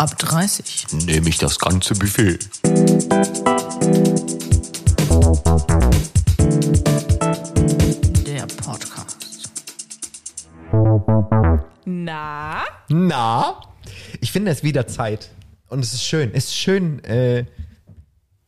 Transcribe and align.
Ab 0.00 0.16
30. 0.16 0.86
Nehme 1.04 1.28
ich 1.28 1.36
das 1.36 1.58
ganze 1.58 1.94
Buffet. 1.94 2.38
Der 8.26 8.46
Podcast. 8.64 9.50
Na? 11.84 12.62
Na, 12.88 13.60
ich 14.22 14.32
finde 14.32 14.52
es 14.52 14.62
wieder 14.62 14.86
Zeit. 14.86 15.28
Und 15.68 15.80
es 15.80 15.92
ist 15.92 16.04
schön. 16.04 16.30
Es 16.32 16.46
ist 16.46 16.56
schön, 16.56 17.04
äh, 17.04 17.44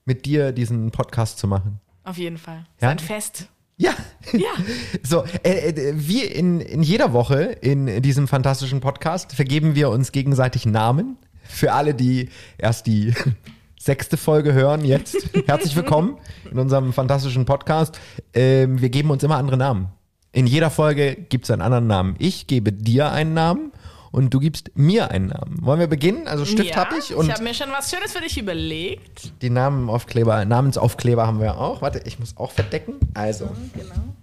mit 0.06 0.24
dir 0.24 0.52
diesen 0.52 0.90
Podcast 0.90 1.36
zu 1.36 1.46
machen. 1.46 1.80
Auf 2.04 2.16
jeden 2.16 2.38
Fall. 2.38 2.64
Ja? 2.80 2.88
Sein 2.88 2.98
Fest. 2.98 3.48
Ja. 3.76 3.92
Ja. 4.32 4.52
So, 5.02 5.24
äh, 5.42 5.68
äh, 5.68 5.92
wie 5.96 6.24
in, 6.24 6.62
in 6.62 6.82
jeder 6.82 7.12
Woche 7.12 7.42
in 7.60 8.00
diesem 8.00 8.26
fantastischen 8.26 8.80
Podcast 8.80 9.34
vergeben 9.34 9.74
wir 9.74 9.90
uns 9.90 10.12
gegenseitig 10.12 10.64
Namen. 10.64 11.18
Für 11.44 11.72
alle, 11.72 11.94
die 11.94 12.28
erst 12.58 12.86
die 12.86 13.14
sechste 13.78 14.16
Folge 14.16 14.52
hören, 14.52 14.84
jetzt 14.84 15.16
herzlich 15.46 15.74
willkommen 15.76 16.16
in 16.50 16.58
unserem 16.58 16.92
fantastischen 16.92 17.44
Podcast. 17.44 17.98
Ähm, 18.32 18.80
wir 18.80 18.90
geben 18.90 19.10
uns 19.10 19.22
immer 19.22 19.36
andere 19.36 19.56
Namen. 19.56 19.88
In 20.32 20.46
jeder 20.46 20.70
Folge 20.70 21.14
gibt 21.16 21.44
es 21.44 21.50
einen 21.50 21.62
anderen 21.62 21.86
Namen. 21.86 22.14
Ich 22.18 22.46
gebe 22.46 22.72
dir 22.72 23.12
einen 23.12 23.34
Namen 23.34 23.72
und 24.12 24.32
du 24.32 24.40
gibst 24.40 24.70
mir 24.74 25.10
einen 25.10 25.26
Namen. 25.28 25.58
Wollen 25.60 25.80
wir 25.80 25.88
beginnen? 25.88 26.26
Also 26.26 26.44
Stift 26.44 26.70
ja, 26.70 26.76
habe 26.76 26.96
ich 26.98 27.14
und 27.14 27.26
ich 27.26 27.32
habe 27.32 27.42
mir 27.44 27.54
schon 27.54 27.70
was 27.70 27.90
Schönes 27.90 28.12
für 28.12 28.22
dich 28.22 28.38
überlegt. 28.38 29.32
die 29.42 29.50
Namenaufkleber, 29.50 30.44
Namensaufkleber 30.44 31.26
haben 31.26 31.40
wir 31.40 31.58
auch. 31.58 31.82
Warte, 31.82 32.02
ich 32.06 32.18
muss 32.18 32.36
auch 32.36 32.52
verdecken. 32.52 32.94
Also, 33.14 33.50
Genau. 33.74 34.14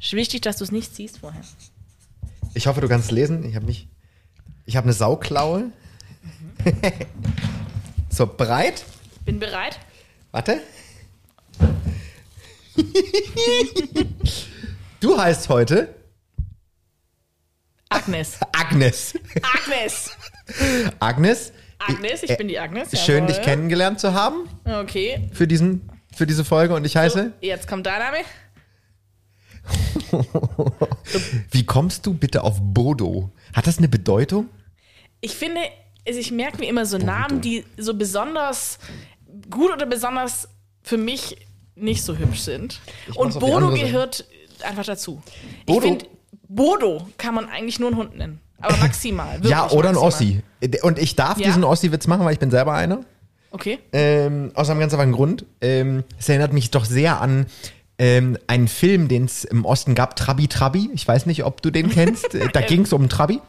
Ist 0.00 0.12
wichtig, 0.12 0.42
dass 0.42 0.58
du 0.58 0.64
es 0.64 0.72
nicht 0.72 0.94
siehst 0.94 1.18
vorher. 1.18 1.40
ich 2.52 2.66
hoffe, 2.66 2.82
du 2.82 2.88
kannst 2.88 3.10
lesen. 3.10 3.42
Ich 3.44 3.56
habe 3.56 3.64
nicht. 3.64 3.88
Ich 4.66 4.76
habe 4.76 4.84
eine 4.84 4.92
Sauklaue. 4.92 5.70
so 8.10 8.26
breit. 8.26 8.84
Bin 9.24 9.38
bereit? 9.38 9.78
Warte. 10.32 10.60
du 15.00 15.18
heißt 15.18 15.48
heute 15.48 15.94
Agnes. 17.88 18.38
Agnes. 18.52 19.14
Agnes. 19.42 20.10
Agnes. 20.98 21.52
Agnes, 21.78 22.22
ich 22.22 22.36
bin 22.36 22.48
die 22.48 22.58
Agnes. 22.58 22.90
Schön, 22.98 23.24
jawohl. 23.24 23.28
dich 23.28 23.42
kennengelernt 23.42 24.00
zu 24.00 24.14
haben 24.14 24.48
Okay. 24.64 25.28
für, 25.32 25.46
diesen, 25.46 25.88
für 26.14 26.26
diese 26.26 26.44
Folge. 26.44 26.74
Und 26.74 26.84
ich 26.84 26.96
heiße. 26.96 27.32
Jetzt 27.40 27.68
kommt 27.68 27.86
dein 27.86 28.00
Name. 28.00 28.18
Wie 31.50 31.64
kommst 31.64 32.06
du 32.06 32.14
bitte 32.14 32.42
auf 32.42 32.58
Bodo? 32.60 33.30
Hat 33.54 33.66
das 33.66 33.78
eine 33.78 33.88
Bedeutung? 33.88 34.48
Ich 35.20 35.34
finde, 35.36 35.60
also 36.06 36.20
ich 36.20 36.30
merke 36.30 36.58
mir 36.58 36.68
immer 36.68 36.86
so 36.86 36.98
Namen, 36.98 37.40
die 37.40 37.64
so 37.76 37.94
besonders 37.94 38.78
gut 39.50 39.72
oder 39.72 39.86
besonders 39.86 40.48
für 40.82 40.96
mich 40.98 41.36
nicht 41.74 42.02
so 42.02 42.16
hübsch 42.16 42.40
sind. 42.40 42.80
mach's 43.08 43.16
Und 43.16 43.40
Bodo 43.40 43.70
gehört 43.70 44.24
einfach 44.62 44.84
dazu. 44.84 45.22
Bodo? 45.66 45.78
Ich 45.78 45.84
finde, 45.84 46.06
Bodo 46.48 47.08
kann 47.18 47.34
man 47.34 47.48
eigentlich 47.48 47.78
nur 47.80 47.88
einen 47.90 47.98
Hund 47.98 48.16
nennen. 48.16 48.40
Aber 48.60 48.76
maximal. 48.76 49.40
Ja, 49.44 49.70
oder 49.70 49.90
ein 49.90 49.94
maximal. 49.96 50.42
Ossi. 50.62 50.80
Und 50.82 50.98
ich 50.98 51.16
darf 51.16 51.38
Ja? 51.38 51.46
diesen 51.46 51.64
Ossi-Witz 51.64 52.06
machen, 52.06 52.24
weil 52.24 52.32
ich 52.32 52.38
bin 52.38 52.50
selber 52.50 52.74
einer. 52.74 53.00
Okay. 53.50 53.78
Ähm, 53.92 54.50
aus 54.54 54.68
einem 54.70 54.80
ganz 54.80 54.92
einfachen 54.92 55.12
Grund. 55.12 55.44
Ähm, 55.60 56.04
es 56.18 56.28
erinnert 56.28 56.52
mich 56.52 56.70
doch 56.70 56.84
sehr 56.84 57.20
an 57.20 57.46
ähm, 57.98 58.36
einen 58.46 58.66
Film, 58.68 59.06
den 59.08 59.24
es 59.26 59.44
im 59.44 59.64
Osten 59.64 59.94
gab, 59.94 60.16
Trabi 60.16 60.48
Trabi. 60.48 60.90
Ich 60.92 61.06
weiß 61.06 61.26
nicht, 61.26 61.44
ob 61.44 61.62
du 61.62 61.70
den 61.70 61.90
kennst. 61.90 62.28
Da 62.52 62.60
ging 62.60 62.82
es 62.82 62.92
um 62.92 63.08
Trabi. 63.08 63.40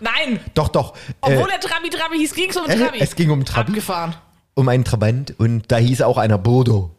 Nein! 0.00 0.40
Doch, 0.54 0.68
doch. 0.68 0.94
Obwohl 1.20 1.48
Äh, 1.48 1.52
der 1.52 1.60
Trabi 1.60 1.90
Trabi 1.90 2.18
hieß, 2.18 2.34
ging 2.34 2.50
es 2.50 2.56
um 2.56 2.68
äh, 2.68 2.76
Trabi. 2.76 2.98
es 3.00 3.14
ging 3.16 3.30
um 3.30 3.44
Trabi. 3.44 3.70
Abgefahren. 3.72 4.14
um 4.54 4.68
einen 4.68 4.84
Trabant 4.84 5.34
und 5.38 5.70
da 5.70 5.76
hieß 5.76 6.02
auch 6.02 6.18
einer 6.18 6.38
Bodo. 6.38 6.90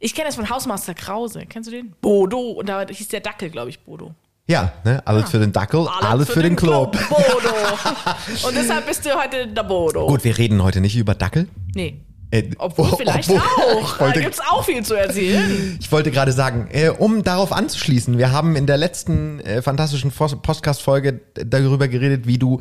Ich 0.00 0.14
kenne 0.14 0.26
das 0.26 0.36
von 0.36 0.48
Hausmeister 0.50 0.94
Krause. 0.94 1.44
Kennst 1.48 1.68
du 1.68 1.70
den? 1.72 1.94
Bodo. 2.00 2.38
Und 2.38 2.68
da 2.68 2.86
hieß 2.86 3.08
der 3.08 3.20
Dackel, 3.20 3.50
glaube 3.50 3.70
ich, 3.70 3.80
Bodo. 3.80 4.14
Ja, 4.48 4.72
ne? 4.84 5.02
alles 5.04 5.30
für 5.30 5.40
den 5.40 5.52
Dackel, 5.52 5.88
alles, 5.88 6.30
für, 6.30 6.42
den, 6.42 6.54
Club. 6.54 6.92
Bodo. 7.08 8.46
Und 8.48 8.54
deshalb 8.56 8.86
bist 8.86 9.04
du 9.04 9.12
heute 9.20 9.48
der 9.48 9.64
Bodo. 9.64 10.06
Gut, 10.06 10.22
wir 10.22 10.38
reden 10.38 10.62
heute 10.62 10.80
nicht 10.80 10.94
über 10.96 11.16
Dackel. 11.16 11.48
Nee. 11.74 12.00
Äh, 12.30 12.50
Obwohl, 12.58 12.92
vielleicht 12.98 13.30
obwohl- 13.30 13.40
auch. 13.40 13.80
Ich 13.82 13.92
Da 13.98 14.00
wollte, 14.00 14.20
gibt's 14.20 14.40
auch 14.40 14.64
viel 14.64 14.82
zu 14.84 14.94
erzählen. 14.94 15.76
ich 15.80 15.90
wollte 15.92 16.10
gerade 16.10 16.32
sagen, 16.32 16.68
äh, 16.72 16.88
um 16.88 17.22
darauf 17.22 17.52
anzuschließen, 17.52 18.18
wir 18.18 18.32
haben 18.32 18.56
in 18.56 18.66
der 18.66 18.76
letzten 18.76 19.40
äh, 19.40 19.62
fantastischen 19.62 20.10
Podcast-Folge 20.10 21.20
darüber 21.34 21.88
geredet, 21.88 22.26
wie 22.26 22.38
du 22.38 22.60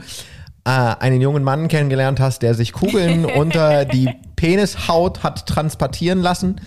äh, 0.65 0.69
einen 0.69 1.21
jungen 1.21 1.43
Mann 1.43 1.67
kennengelernt 1.67 2.19
hast, 2.19 2.41
der 2.41 2.53
sich 2.53 2.73
Kugeln 2.73 3.25
unter 3.37 3.85
die 3.85 4.09
Penishaut 4.35 5.23
hat 5.23 5.47
transportieren 5.47 6.21
lassen. 6.21 6.61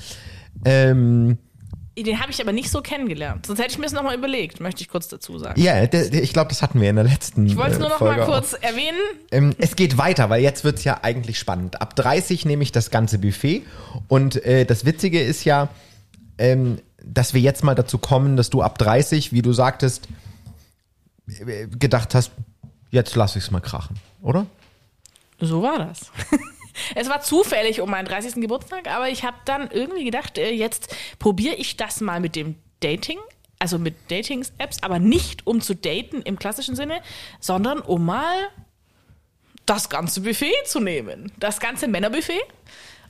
Ähm, 0.64 1.38
Den 2.02 2.20
habe 2.20 2.30
ich 2.30 2.40
aber 2.40 2.52
nicht 2.52 2.70
so 2.70 2.80
kennengelernt. 2.82 3.46
Sonst 3.46 3.58
hätte 3.58 3.70
ich 3.70 3.78
mir 3.78 3.84
das 3.84 3.92
nochmal 3.92 4.16
überlegt, 4.16 4.60
möchte 4.60 4.82
ich 4.82 4.88
kurz 4.88 5.08
dazu 5.08 5.38
sagen. 5.38 5.60
ja, 5.60 5.86
der, 5.86 6.12
ich 6.12 6.32
glaube, 6.32 6.48
das 6.50 6.62
hatten 6.62 6.80
wir 6.80 6.90
in 6.90 6.96
der 6.96 7.04
letzten 7.04 7.46
Ich 7.46 7.56
wollte 7.56 7.72
es 7.72 7.78
nur 7.78 7.88
äh, 7.88 7.90
noch 7.90 7.98
Folge 7.98 8.16
mal 8.20 8.22
auch. 8.22 8.28
kurz 8.28 8.52
erwähnen. 8.54 8.98
Ähm, 9.30 9.54
es 9.58 9.76
geht 9.76 9.98
weiter, 9.98 10.30
weil 10.30 10.42
jetzt 10.42 10.64
wird's 10.64 10.84
ja 10.84 11.00
eigentlich 11.02 11.38
spannend. 11.38 11.80
Ab 11.80 11.96
30 11.96 12.44
nehme 12.44 12.62
ich 12.62 12.72
das 12.72 12.90
ganze 12.90 13.18
Buffet. 13.18 13.62
Und 14.08 14.44
äh, 14.44 14.64
das 14.64 14.84
Witzige 14.84 15.20
ist 15.20 15.44
ja, 15.44 15.68
ähm, 16.38 16.78
dass 17.04 17.34
wir 17.34 17.40
jetzt 17.40 17.64
mal 17.64 17.74
dazu 17.74 17.98
kommen, 17.98 18.36
dass 18.36 18.50
du 18.50 18.62
ab 18.62 18.78
30, 18.78 19.32
wie 19.32 19.42
du 19.42 19.52
sagtest, 19.52 20.08
äh, 21.46 21.66
gedacht 21.66 22.14
hast, 22.14 22.32
jetzt 22.90 23.14
lass 23.16 23.36
ich's 23.36 23.50
mal 23.50 23.60
krachen, 23.60 23.96
oder? 24.22 24.46
So 25.40 25.62
war 25.62 25.78
das. 25.78 26.10
Es 26.94 27.08
war 27.08 27.20
zufällig 27.20 27.80
um 27.80 27.90
meinen 27.90 28.06
30. 28.06 28.34
Geburtstag, 28.34 28.88
aber 28.88 29.08
ich 29.08 29.24
habe 29.24 29.36
dann 29.44 29.70
irgendwie 29.70 30.04
gedacht, 30.04 30.38
äh, 30.38 30.50
jetzt 30.50 30.94
probiere 31.18 31.54
ich 31.54 31.76
das 31.76 32.00
mal 32.00 32.20
mit 32.20 32.36
dem 32.36 32.56
Dating, 32.80 33.18
also 33.58 33.78
mit 33.78 33.94
Dating-Apps, 34.08 34.82
aber 34.82 34.98
nicht 34.98 35.46
um 35.46 35.60
zu 35.60 35.74
daten 35.74 36.22
im 36.22 36.38
klassischen 36.38 36.76
Sinne, 36.76 37.00
sondern 37.40 37.80
um 37.80 38.04
mal 38.04 38.48
das 39.66 39.88
ganze 39.88 40.22
Buffet 40.22 40.54
zu 40.64 40.80
nehmen. 40.80 41.32
Das 41.38 41.60
ganze 41.60 41.88
Männerbuffet. 41.88 42.40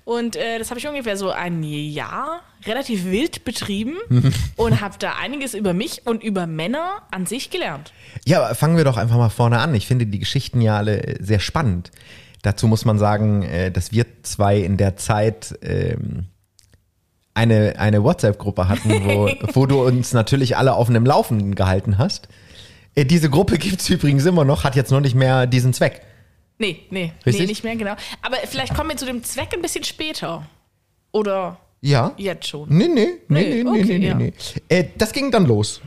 Und 0.08 0.36
äh, 0.36 0.58
das 0.58 0.70
habe 0.70 0.80
ich 0.80 0.88
ungefähr 0.88 1.18
so 1.18 1.30
ein 1.30 1.62
Jahr 1.62 2.40
relativ 2.64 3.04
wild 3.04 3.44
betrieben 3.44 3.96
und 4.56 4.80
habe 4.80 4.94
da 4.98 5.16
einiges 5.20 5.52
über 5.52 5.74
mich 5.74 6.06
und 6.06 6.24
über 6.24 6.46
Männer 6.46 7.02
an 7.10 7.26
sich 7.26 7.50
gelernt. 7.50 7.92
Ja, 8.24 8.42
aber 8.42 8.54
fangen 8.54 8.78
wir 8.78 8.84
doch 8.84 8.96
einfach 8.96 9.18
mal 9.18 9.28
vorne 9.28 9.58
an. 9.58 9.74
Ich 9.74 9.86
finde 9.86 10.06
die 10.06 10.18
Geschichten 10.18 10.62
ja 10.62 10.78
alle 10.78 11.02
äh, 11.02 11.22
sehr 11.22 11.40
spannend. 11.40 11.90
Dazu 12.48 12.66
muss 12.66 12.86
man 12.86 12.98
sagen, 12.98 13.42
äh, 13.42 13.70
dass 13.70 13.92
wir 13.92 14.06
zwei 14.22 14.56
in 14.56 14.78
der 14.78 14.96
Zeit 14.96 15.58
ähm, 15.60 16.28
eine, 17.34 17.74
eine 17.78 18.02
WhatsApp-Gruppe 18.02 18.68
hatten, 18.70 18.88
wo, 19.04 19.28
wo 19.52 19.66
du 19.66 19.84
uns 19.84 20.14
natürlich 20.14 20.56
alle 20.56 20.72
auf 20.72 20.88
einem 20.88 21.04
Laufenden 21.04 21.54
gehalten 21.54 21.98
hast. 21.98 22.26
Äh, 22.94 23.04
Diese 23.04 23.28
Gruppe 23.28 23.58
gibt's 23.58 23.86
übrigens 23.90 24.24
immer 24.24 24.46
noch, 24.46 24.64
hat 24.64 24.76
jetzt 24.76 24.90
noch 24.90 25.00
nicht 25.00 25.14
mehr 25.14 25.46
diesen 25.46 25.74
Zweck. 25.74 26.00
Nee, 26.56 26.80
nee, 26.88 27.12
Richtig? 27.26 27.42
nee, 27.42 27.46
nicht 27.48 27.64
mehr, 27.64 27.76
genau. 27.76 27.96
Aber 28.22 28.38
vielleicht 28.46 28.74
kommen 28.74 28.88
wir 28.88 28.96
zu 28.96 29.04
dem 29.04 29.22
Zweck 29.24 29.48
ein 29.52 29.60
bisschen 29.60 29.84
später. 29.84 30.46
Oder 31.12 31.58
Ja? 31.82 32.14
jetzt 32.16 32.48
schon. 32.48 32.70
Nee, 32.70 32.88
nee, 32.88 33.08
nee, 33.28 33.42
Nee, 33.42 33.42
nee, 33.42 33.62
nee, 33.62 33.68
okay, 33.68 33.84
nee, 33.84 33.98
nee, 33.98 34.06
ja. 34.08 34.14
nee. 34.14 34.32
Äh, 34.70 34.84
das 34.96 35.12
ging 35.12 35.30
dann 35.30 35.44
los. 35.44 35.82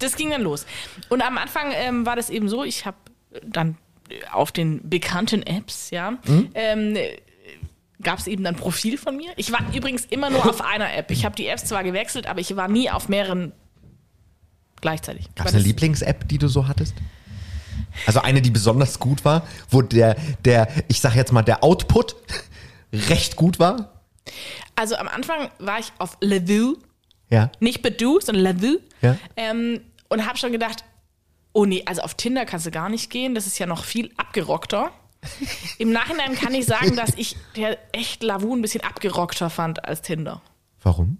Das 0.00 0.16
ging 0.16 0.30
dann 0.30 0.42
los. 0.42 0.66
Und 1.10 1.22
am 1.22 1.38
Anfang 1.38 1.66
ähm, 1.74 2.04
war 2.06 2.16
das 2.16 2.28
eben 2.28 2.48
so, 2.48 2.64
ich 2.64 2.86
habe 2.86 2.96
dann 3.46 3.76
auf 4.32 4.52
den 4.52 4.88
bekannten 4.88 5.42
Apps, 5.42 5.90
ja, 5.90 6.12
Mhm. 6.26 6.50
ähm, 6.54 6.96
gab 8.02 8.18
es 8.18 8.26
eben 8.26 8.46
ein 8.46 8.56
Profil 8.56 8.96
von 8.98 9.16
mir. 9.16 9.30
Ich 9.36 9.52
war 9.52 9.60
übrigens 9.74 10.06
immer 10.06 10.30
nur 10.30 10.48
auf 10.48 10.62
einer 10.62 10.92
App. 10.94 11.10
Ich 11.10 11.24
habe 11.24 11.36
die 11.36 11.46
Apps 11.46 11.64
zwar 11.66 11.84
gewechselt, 11.84 12.26
aber 12.26 12.40
ich 12.40 12.56
war 12.56 12.66
nie 12.68 12.90
auf 12.90 13.08
mehreren 13.08 13.52
gleichzeitig. 14.80 15.28
Gab 15.34 15.46
es 15.46 15.54
eine 15.54 15.62
Lieblings-App, 15.62 16.28
die 16.28 16.38
du 16.38 16.48
so 16.48 16.66
hattest? 16.66 16.94
Also 18.06 18.20
eine, 18.20 18.40
die 18.40 18.50
besonders 18.50 18.98
gut 18.98 19.24
war, 19.24 19.46
wo 19.68 19.82
der, 19.82 20.16
der, 20.44 20.68
ich 20.88 21.00
sag 21.00 21.14
jetzt 21.14 21.32
mal, 21.32 21.42
der 21.42 21.62
Output 21.62 22.16
recht 22.92 23.36
gut 23.36 23.58
war? 23.58 24.00
Also 24.76 24.96
am 24.96 25.08
Anfang 25.08 25.50
war 25.58 25.78
ich 25.78 25.92
auf 25.98 26.16
Levu, 26.20 26.76
Ja. 27.28 27.50
nicht 27.60 27.82
Badoo, 27.82 28.20
sondern 28.20 28.44
Levu. 28.56 28.78
Ja. 29.02 29.16
Ähm, 29.36 29.80
und 30.08 30.26
habe 30.26 30.38
schon 30.38 30.52
gedacht, 30.52 30.84
oh 31.52 31.64
nee, 31.64 31.82
also 31.86 32.02
auf 32.02 32.14
Tinder 32.14 32.46
kannst 32.46 32.66
du 32.66 32.70
gar 32.70 32.88
nicht 32.88 33.10
gehen, 33.10 33.34
das 33.34 33.46
ist 33.46 33.58
ja 33.58 33.66
noch 33.66 33.84
viel 33.84 34.12
abgerockter. 34.16 34.92
Im 35.78 35.92
Nachhinein 35.92 36.34
kann 36.34 36.54
ich 36.54 36.66
sagen, 36.66 36.96
dass 36.96 37.14
ich 37.16 37.36
der 37.56 37.78
echt 37.92 38.22
Lavu 38.22 38.54
ein 38.54 38.62
bisschen 38.62 38.82
abgerockter 38.82 39.50
fand 39.50 39.84
als 39.84 40.02
Tinder. 40.02 40.40
Warum? 40.82 41.18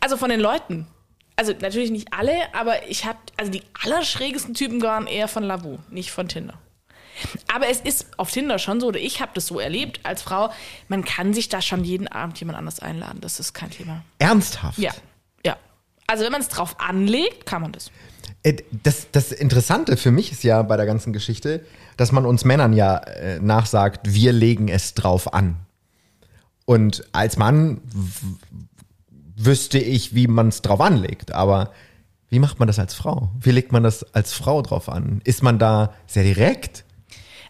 Also 0.00 0.16
von 0.16 0.30
den 0.30 0.40
Leuten. 0.40 0.86
Also 1.36 1.52
natürlich 1.60 1.90
nicht 1.90 2.12
alle, 2.12 2.52
aber 2.52 2.88
ich 2.88 3.04
hatte, 3.04 3.20
also 3.36 3.52
die 3.52 3.62
allerschrägesten 3.84 4.54
Typen 4.54 4.82
waren 4.82 5.06
eher 5.06 5.28
von 5.28 5.44
Lavu, 5.44 5.78
nicht 5.88 6.10
von 6.10 6.28
Tinder. 6.28 6.58
Aber 7.52 7.68
es 7.68 7.80
ist 7.80 8.18
auf 8.18 8.30
Tinder 8.30 8.58
schon 8.58 8.80
so, 8.80 8.88
oder 8.88 8.98
ich 8.98 9.20
habe 9.20 9.32
das 9.34 9.46
so 9.46 9.60
erlebt 9.60 10.00
als 10.04 10.22
Frau, 10.22 10.50
man 10.88 11.04
kann 11.04 11.34
sich 11.34 11.48
da 11.48 11.62
schon 11.62 11.84
jeden 11.84 12.08
Abend 12.08 12.38
jemand 12.40 12.58
anders 12.58 12.80
einladen, 12.80 13.20
das 13.20 13.38
ist 13.40 13.54
kein 13.54 13.70
Thema. 13.70 14.04
Ernsthaft? 14.18 14.78
Ja, 14.78 14.92
ja. 15.44 15.56
Also 16.06 16.24
wenn 16.24 16.32
man 16.32 16.40
es 16.40 16.48
drauf 16.48 16.80
anlegt, 16.80 17.46
kann 17.46 17.62
man 17.62 17.72
das. 17.72 17.90
Äh, 18.48 18.62
Das, 18.82 19.08
das 19.12 19.32
Interessante 19.32 19.96
für 19.96 20.10
mich 20.10 20.32
ist 20.32 20.42
ja 20.42 20.62
bei 20.62 20.76
der 20.76 20.86
ganzen 20.86 21.12
Geschichte, 21.12 21.64
dass 21.96 22.12
man 22.12 22.24
uns 22.26 22.44
Männern 22.44 22.72
ja 22.72 22.96
äh, 22.98 23.40
nachsagt, 23.40 24.14
wir 24.14 24.32
legen 24.32 24.68
es 24.68 24.94
drauf 24.94 25.32
an. 25.32 25.56
Und 26.64 27.04
als 27.12 27.36
Mann 27.36 27.80
wüsste 29.36 29.78
ich, 29.78 30.14
wie 30.14 30.26
man 30.26 30.48
es 30.48 30.60
drauf 30.62 30.80
anlegt. 30.80 31.32
Aber 31.32 31.72
wie 32.28 32.38
macht 32.40 32.58
man 32.58 32.66
das 32.66 32.78
als 32.78 32.92
Frau? 32.92 33.30
Wie 33.40 33.52
legt 33.52 33.72
man 33.72 33.82
das 33.82 34.02
als 34.14 34.32
Frau 34.34 34.60
drauf 34.60 34.88
an? 34.88 35.22
Ist 35.24 35.42
man 35.42 35.58
da 35.58 35.94
sehr 36.06 36.24
direkt? 36.24 36.84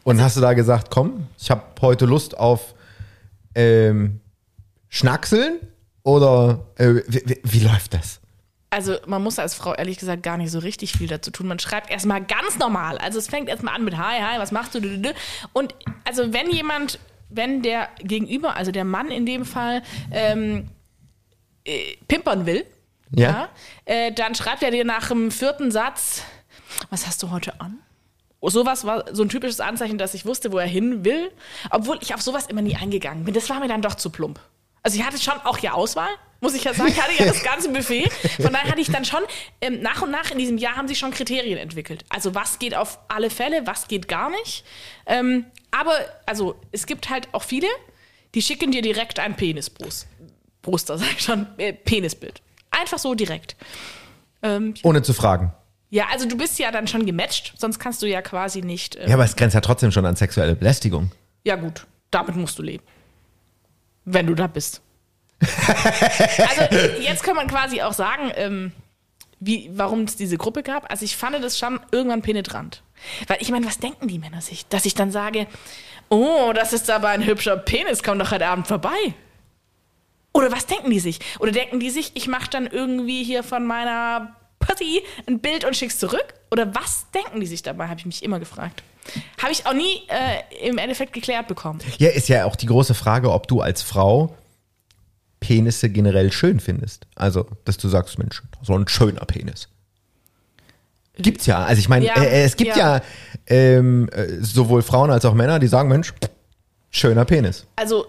Und 0.04 0.22
hast 0.22 0.36
du 0.36 0.40
da 0.40 0.52
gesagt, 0.52 0.90
komm, 0.90 1.26
ich 1.38 1.50
habe 1.50 1.62
heute 1.80 2.06
Lust 2.06 2.38
auf 2.38 2.74
ähm, 3.54 4.20
Schnackseln? 4.88 5.58
Oder 6.04 6.66
äh, 6.76 7.02
wie, 7.08 7.22
wie, 7.26 7.40
wie 7.42 7.60
läuft 7.60 7.94
das? 7.94 8.20
Also 8.70 8.96
man 9.06 9.22
muss 9.22 9.38
als 9.38 9.54
Frau 9.54 9.74
ehrlich 9.74 9.98
gesagt 9.98 10.22
gar 10.22 10.36
nicht 10.36 10.50
so 10.50 10.58
richtig 10.58 10.92
viel 10.92 11.06
dazu 11.08 11.30
tun. 11.30 11.46
Man 11.46 11.58
schreibt 11.58 11.90
erstmal 11.90 12.22
ganz 12.22 12.58
normal. 12.58 12.98
Also 12.98 13.18
es 13.18 13.26
fängt 13.28 13.48
erstmal 13.48 13.74
an 13.74 13.84
mit 13.84 13.96
Hi, 13.96 14.20
hi, 14.20 14.38
was 14.38 14.52
machst 14.52 14.74
du? 14.74 15.14
Und 15.54 15.74
also 16.04 16.32
wenn 16.34 16.50
jemand, 16.50 16.98
wenn 17.30 17.62
der 17.62 17.88
Gegenüber, 18.00 18.56
also 18.56 18.70
der 18.70 18.84
Mann 18.84 19.10
in 19.10 19.24
dem 19.24 19.44
Fall, 19.46 19.82
ähm, 20.10 20.68
äh, 21.64 21.96
pimpern 22.08 22.44
will, 22.44 22.66
Ja. 23.14 23.48
äh, 23.86 24.12
dann 24.12 24.34
schreibt 24.34 24.62
er 24.62 24.70
dir 24.70 24.84
nach 24.84 25.08
dem 25.08 25.30
vierten 25.30 25.70
Satz, 25.70 26.22
was 26.90 27.06
hast 27.06 27.22
du 27.22 27.30
heute 27.30 27.60
an? 27.62 27.78
Sowas 28.42 28.84
war 28.84 29.04
so 29.14 29.22
ein 29.24 29.28
typisches 29.30 29.60
Anzeichen, 29.60 29.98
dass 29.98 30.14
ich 30.14 30.24
wusste, 30.26 30.52
wo 30.52 30.58
er 30.58 30.66
hin 30.66 31.04
will, 31.04 31.32
obwohl 31.70 31.98
ich 32.02 32.14
auf 32.14 32.22
sowas 32.22 32.46
immer 32.46 32.62
nie 32.62 32.76
eingegangen 32.76 33.24
bin. 33.24 33.34
Das 33.34 33.48
war 33.50 33.58
mir 33.60 33.66
dann 33.68 33.82
doch 33.82 33.94
zu 33.94 34.10
plump. 34.10 34.38
Also 34.82 34.96
ich 34.98 35.04
hatte 35.04 35.18
schon 35.18 35.34
auch 35.44 35.58
ja 35.58 35.72
Auswahl, 35.72 36.10
muss 36.40 36.54
ich 36.54 36.64
ja 36.64 36.72
sagen, 36.74 36.90
ich 36.90 37.02
hatte 37.02 37.12
ja 37.18 37.26
das 37.26 37.42
ganze 37.42 37.68
Buffet. 37.70 38.08
Von 38.40 38.52
daher 38.52 38.70
hatte 38.70 38.80
ich 38.80 38.90
dann 38.90 39.04
schon, 39.04 39.20
ähm, 39.60 39.80
nach 39.82 40.02
und 40.02 40.10
nach 40.10 40.30
in 40.30 40.38
diesem 40.38 40.56
Jahr 40.58 40.76
haben 40.76 40.86
sich 40.88 40.98
schon 40.98 41.10
Kriterien 41.10 41.58
entwickelt. 41.58 42.04
Also 42.08 42.34
was 42.34 42.58
geht 42.58 42.74
auf 42.74 42.98
alle 43.08 43.30
Fälle, 43.30 43.66
was 43.66 43.88
geht 43.88 44.06
gar 44.08 44.30
nicht. 44.30 44.64
Ähm, 45.06 45.46
aber 45.70 45.92
also 46.26 46.54
es 46.72 46.86
gibt 46.86 47.10
halt 47.10 47.28
auch 47.32 47.42
viele, 47.42 47.66
die 48.34 48.42
schicken 48.42 48.70
dir 48.70 48.82
direkt 48.82 49.18
ein 49.18 49.36
Penisposter, 49.36 50.06
Poster, 50.62 50.98
sag 50.98 51.12
ich 51.12 51.20
schon, 51.24 51.46
äh, 51.58 51.72
Penisbild. 51.72 52.40
Einfach 52.70 52.98
so 52.98 53.14
direkt. 53.14 53.56
Ähm, 54.42 54.74
Ohne 54.84 55.02
zu 55.02 55.14
fragen. 55.14 55.52
ja, 55.90 56.06
also 56.12 56.28
du 56.28 56.36
bist 56.36 56.58
ja 56.60 56.70
dann 56.70 56.86
schon 56.86 57.04
gematcht, 57.06 57.54
sonst 57.58 57.80
kannst 57.80 58.00
du 58.02 58.06
ja 58.06 58.22
quasi 58.22 58.62
nicht. 58.62 58.94
Ja, 58.94 59.14
aber 59.14 59.24
es 59.24 59.34
grenzt 59.34 59.54
ja 59.54 59.60
trotzdem 59.60 59.90
schon 59.90 60.06
an 60.06 60.14
sexuelle 60.14 60.54
Belästigung. 60.54 61.10
ja, 61.44 61.56
gut, 61.56 61.86
damit 62.12 62.36
musst 62.36 62.58
du 62.58 62.62
leben. 62.62 62.84
Wenn 64.04 64.26
du 64.26 64.34
da 64.34 64.46
bist. 64.46 64.80
also 66.48 66.76
jetzt 67.00 67.22
kann 67.22 67.36
man 67.36 67.46
quasi 67.46 67.82
auch 67.82 67.92
sagen, 67.92 68.32
ähm, 68.34 68.72
wie, 69.40 69.70
warum 69.72 70.02
es 70.02 70.16
diese 70.16 70.36
Gruppe 70.36 70.62
gab. 70.62 70.90
Also 70.90 71.04
ich 71.04 71.16
fand 71.16 71.42
das 71.42 71.58
schon 71.58 71.80
irgendwann 71.92 72.22
penetrant. 72.22 72.82
Weil 73.28 73.38
ich 73.40 73.50
meine, 73.50 73.66
was 73.66 73.78
denken 73.78 74.08
die 74.08 74.18
Männer 74.18 74.40
sich? 74.40 74.66
Dass 74.66 74.84
ich 74.84 74.94
dann 74.94 75.12
sage, 75.12 75.46
oh, 76.08 76.52
das 76.54 76.72
ist 76.72 76.90
aber 76.90 77.08
ein 77.08 77.24
hübscher 77.24 77.56
Penis, 77.56 78.02
komm 78.02 78.18
doch 78.18 78.32
heute 78.32 78.46
Abend 78.46 78.66
vorbei. 78.66 79.14
Oder 80.32 80.52
was 80.52 80.66
denken 80.66 80.90
die 80.90 81.00
sich? 81.00 81.20
Oder 81.38 81.52
denken 81.52 81.80
die 81.80 81.90
sich, 81.90 82.12
ich 82.14 82.28
mache 82.28 82.50
dann 82.50 82.66
irgendwie 82.66 83.22
hier 83.24 83.42
von 83.42 83.66
meiner 83.66 84.36
Pussy 84.58 85.02
ein 85.26 85.38
Bild 85.38 85.64
und 85.64 85.76
schick's 85.76 85.98
zurück? 85.98 86.34
Oder 86.50 86.74
was 86.74 87.06
denken 87.12 87.40
die 87.40 87.46
sich 87.46 87.62
dabei, 87.62 87.88
habe 87.88 88.00
ich 88.00 88.06
mich 88.06 88.22
immer 88.22 88.38
gefragt. 88.38 88.82
Habe 89.40 89.52
ich 89.52 89.66
auch 89.66 89.72
nie 89.72 90.02
äh, 90.08 90.68
im 90.68 90.78
Endeffekt 90.78 91.12
geklärt 91.12 91.46
bekommen. 91.46 91.80
Ja, 91.98 92.10
ist 92.10 92.28
ja 92.28 92.44
auch 92.44 92.56
die 92.56 92.66
große 92.66 92.94
Frage, 92.94 93.32
ob 93.32 93.48
du 93.48 93.60
als 93.60 93.82
Frau 93.82 94.36
Penisse 95.40 95.88
generell 95.90 96.32
schön 96.32 96.60
findest. 96.60 97.06
Also, 97.14 97.46
dass 97.64 97.76
du 97.78 97.88
sagst, 97.88 98.18
Mensch, 98.18 98.42
so 98.62 98.76
ein 98.76 98.88
schöner 98.88 99.24
Penis. 99.24 99.68
Gibt's 101.16 101.46
ja. 101.46 101.64
Also 101.64 101.80
ich 101.80 101.88
meine, 101.88 102.06
Ja, 102.06 102.14
äh, 102.14 102.44
es 102.44 102.56
gibt 102.56 102.76
ja, 102.76 102.96
ja. 102.96 103.02
ähm, 103.46 104.08
äh, 104.12 104.26
sowohl 104.40 104.82
Frauen 104.82 105.10
als 105.10 105.24
auch 105.24 105.34
Männer, 105.34 105.58
die 105.58 105.66
sagen, 105.66 105.88
Mensch, 105.88 106.14
schöner 106.90 107.24
Penis. 107.24 107.66
Also 107.76 108.06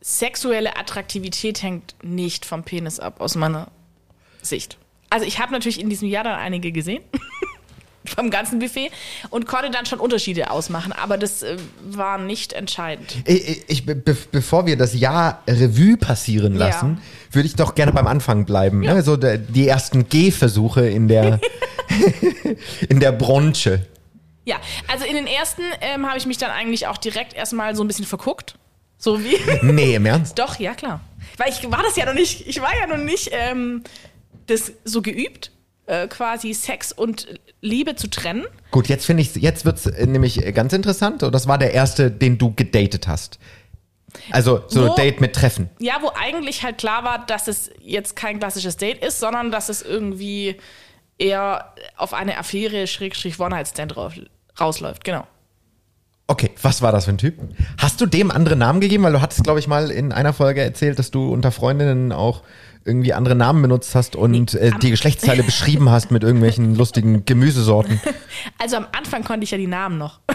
sexuelle 0.00 0.76
Attraktivität 0.76 1.62
hängt 1.62 1.94
nicht 2.02 2.44
vom 2.44 2.64
Penis 2.64 2.98
ab, 2.98 3.20
aus 3.20 3.36
meiner 3.36 3.68
Sicht. 4.42 4.76
Also 5.10 5.24
ich 5.24 5.38
habe 5.38 5.52
natürlich 5.52 5.80
in 5.80 5.88
diesem 5.88 6.08
Jahr 6.08 6.24
dann 6.24 6.38
einige 6.38 6.72
gesehen. 6.72 7.02
vom 8.16 8.30
ganzen 8.30 8.58
Buffet 8.58 8.90
und 9.30 9.46
konnte 9.46 9.70
dann 9.70 9.86
schon 9.86 10.00
Unterschiede 10.00 10.50
ausmachen, 10.50 10.92
aber 10.92 11.18
das 11.18 11.42
äh, 11.42 11.56
war 11.90 12.18
nicht 12.18 12.52
entscheidend. 12.52 13.16
Ich, 13.26 13.62
ich, 13.68 13.86
be 13.86 13.94
bevor 13.94 14.66
wir 14.66 14.76
das 14.76 14.94
Jahr 14.94 15.42
Revue 15.48 15.96
passieren 15.96 16.54
Ja. 16.54 16.66
lassen, 16.66 17.00
würde 17.30 17.46
ich 17.46 17.56
doch 17.56 17.74
gerne 17.74 17.92
beim 17.92 18.06
Anfang 18.06 18.44
bleiben. 18.44 18.82
Ja. 18.82 18.94
Ne? 18.94 19.02
So 19.02 19.16
der, 19.16 19.38
die 19.38 19.68
ersten 19.68 20.08
Gehversuche 20.08 20.88
in 20.88 21.08
der, 21.08 21.40
in 22.88 23.00
der 23.00 23.12
Bronche. 23.12 23.86
Ja, 24.44 24.56
also 24.86 25.04
in 25.04 25.14
den 25.14 25.26
ersten 25.26 25.62
ähm, 25.80 26.06
habe 26.06 26.16
ich 26.18 26.24
mich 26.26 26.38
dann 26.38 26.50
eigentlich 26.50 26.86
auch 26.86 26.96
direkt 26.96 27.34
erstmal 27.34 27.76
so 27.76 27.84
ein 27.84 27.86
bisschen 27.88 28.06
verguckt. 28.06 28.54
So 28.96 29.22
wie. 29.22 29.36
Nee, 29.62 29.94
im 29.94 30.06
Ernst? 30.06 30.38
Doch, 30.38 30.58
ja 30.58 30.74
klar. 30.74 31.00
Weil 31.36 31.50
ich 31.50 31.70
war 31.70 31.82
das 31.82 31.96
ja 31.96 32.06
noch 32.06 32.14
nicht, 32.14 32.46
ich 32.48 32.60
war 32.60 32.70
ja 32.80 32.86
noch 32.86 33.02
nicht 33.02 33.30
ähm, 33.32 33.82
das 34.46 34.72
so 34.84 35.02
geübt, 35.02 35.52
äh, 35.88 36.06
quasi 36.08 36.54
Sex 36.54 36.92
und 36.92 37.26
Liebe 37.60 37.96
zu 37.96 38.08
trennen. 38.08 38.44
Gut, 38.70 38.86
jetzt 38.88 39.04
finde 39.06 39.22
ich, 39.22 39.34
jetzt 39.34 39.64
wird's 39.64 39.86
äh, 39.86 40.06
nämlich 40.06 40.44
äh, 40.46 40.52
ganz 40.52 40.72
interessant. 40.72 41.22
Und 41.22 41.34
das 41.34 41.48
war 41.48 41.58
der 41.58 41.72
erste, 41.72 42.10
den 42.10 42.38
du 42.38 42.54
gedatet 42.54 43.08
hast. 43.08 43.38
Also 44.30 44.62
so 44.68 44.88
Wo- 44.88 44.94
Date 44.94 45.20
mit 45.20 45.34
Treffen. 45.34 45.68
Ja, 45.80 45.98
wo 46.00 46.10
eigentlich 46.18 46.62
halt 46.62 46.78
klar 46.78 47.04
war, 47.04 47.26
dass 47.26 47.48
es 47.48 47.70
jetzt 47.80 48.16
kein 48.16 48.38
klassisches 48.38 48.76
Date 48.76 49.04
ist, 49.04 49.18
sondern 49.20 49.50
dass 49.50 49.68
es 49.68 49.82
irgendwie 49.82 50.56
eher 51.18 51.74
auf 51.96 52.14
eine 52.14 52.38
Affäre, 52.38 52.86
Schrägstrich 52.86 53.38
One-Night-Stand 53.40 53.96
raus- 53.96 54.20
rausläuft. 54.58 55.04
Genau. 55.04 55.26
Okay, 56.30 56.50
was 56.60 56.82
war 56.82 56.92
das 56.92 57.06
für 57.06 57.10
ein 57.12 57.18
Typ? 57.18 57.34
Hast 57.78 58.00
du 58.02 58.06
dem 58.06 58.30
andere 58.30 58.54
Namen 58.54 58.80
gegeben? 58.80 59.02
Weil 59.02 59.12
du 59.12 59.20
hattest, 59.22 59.44
glaube 59.44 59.60
ich, 59.60 59.66
mal 59.66 59.90
in 59.90 60.12
einer 60.12 60.34
Folge 60.34 60.60
erzählt, 60.62 60.98
dass 60.98 61.10
du 61.10 61.32
unter 61.32 61.50
Freundinnen 61.50 62.12
auch 62.12 62.42
irgendwie 62.88 63.12
andere 63.12 63.34
Namen 63.34 63.62
benutzt 63.62 63.94
hast 63.94 64.16
und 64.16 64.54
äh, 64.54 64.72
die 64.82 64.90
Geschlechtsteile 64.90 65.42
beschrieben 65.44 65.90
hast 65.90 66.10
mit 66.10 66.24
irgendwelchen 66.24 66.74
lustigen 66.74 67.24
Gemüsesorten. 67.24 68.00
Also 68.58 68.76
am 68.76 68.86
Anfang 68.96 69.24
konnte 69.24 69.44
ich 69.44 69.50
ja 69.50 69.58
die 69.58 69.66
Namen 69.66 69.98
noch. 69.98 70.20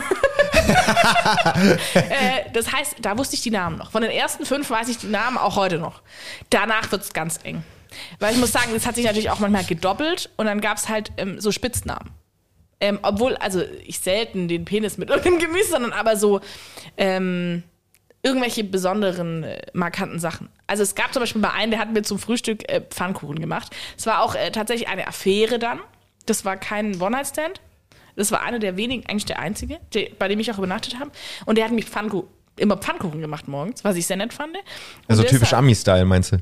äh, 1.94 2.52
das 2.54 2.72
heißt, 2.72 2.98
da 3.02 3.18
wusste 3.18 3.36
ich 3.36 3.42
die 3.42 3.52
Namen 3.52 3.78
noch. 3.78 3.92
Von 3.92 4.02
den 4.02 4.12
ersten 4.12 4.46
fünf 4.46 4.70
weiß 4.70 4.90
ich 4.90 4.98
die 4.98 5.08
Namen 5.08 5.38
auch 5.38 5.56
heute 5.56 5.78
noch. 5.80 6.02
Danach 6.50 6.92
wird 6.92 7.04
es 7.04 7.14
ganz 7.14 7.40
eng. 7.44 7.64
Weil 8.20 8.34
ich 8.34 8.40
muss 8.40 8.52
sagen, 8.52 8.72
das 8.74 8.86
hat 8.86 8.96
sich 8.96 9.06
natürlich 9.06 9.30
auch 9.30 9.40
manchmal 9.40 9.64
gedoppelt 9.64 10.30
und 10.36 10.46
dann 10.46 10.62
gab 10.62 10.78
es 10.78 10.90
halt 10.90 11.12
ähm, 11.18 11.40
so 11.40 11.52
Spitznamen. 11.52 12.12
Ähm, 12.80 13.00
obwohl, 13.02 13.36
also 13.38 13.64
ich 13.86 14.00
selten 14.00 14.50
den 14.50 14.66
Penis 14.66 14.98
mit 14.98 15.10
irgendeinem 15.10 15.40
Gemüse, 15.40 15.70
sondern 15.70 15.94
aber 15.94 16.18
so 16.18 16.42
ähm, 16.98 17.64
irgendwelche 18.24 18.64
besonderen, 18.64 19.44
äh, 19.44 19.62
markanten 19.74 20.18
Sachen. 20.18 20.50
Also 20.66 20.82
es 20.82 20.96
gab 20.96 21.14
zum 21.14 21.22
Beispiel 21.22 21.42
mal 21.42 21.52
einen, 21.52 21.72
der 21.72 21.80
hat 21.80 21.92
mir 21.92 22.02
zum 22.02 22.18
Frühstück 22.18 22.68
äh, 22.72 22.82
Pfannkuchen 22.82 23.40
gemacht. 23.40 23.76
Es 23.98 24.06
war 24.06 24.22
auch 24.22 24.34
äh, 24.34 24.50
tatsächlich 24.52 24.88
eine 24.88 25.08
Affäre 25.08 25.60
dann. 25.60 25.80
Das 26.26 26.46
war 26.46 26.56
kein 26.56 27.00
One-Night-Stand. 27.00 27.60
Das 28.16 28.32
war 28.32 28.42
einer 28.42 28.60
der 28.60 28.78
wenigen, 28.78 29.06
eigentlich 29.08 29.26
der 29.26 29.40
einzige, 29.40 29.80
der, 29.94 30.08
bei 30.18 30.28
dem 30.28 30.40
ich 30.40 30.50
auch 30.52 30.58
übernachtet 30.58 31.00
habe. 31.00 31.12
Und 31.46 31.58
der 31.58 31.66
hat 31.66 31.72
mich 31.72 31.86
Pfannkuchen, 31.86 32.30
immer 32.56 32.78
Pfannkuchen 32.78 33.20
gemacht 33.20 33.48
morgens, 33.48 33.84
was 33.84 33.98
ich 33.98 34.08
sehr 34.08 34.18
nett 34.18 34.34
fand. 34.34 34.56
Und 34.56 34.64
Also 35.08 35.24
typisch 35.24 35.54
Ami-Style, 35.54 36.06
meinst 36.06 36.32
du? 36.32 36.38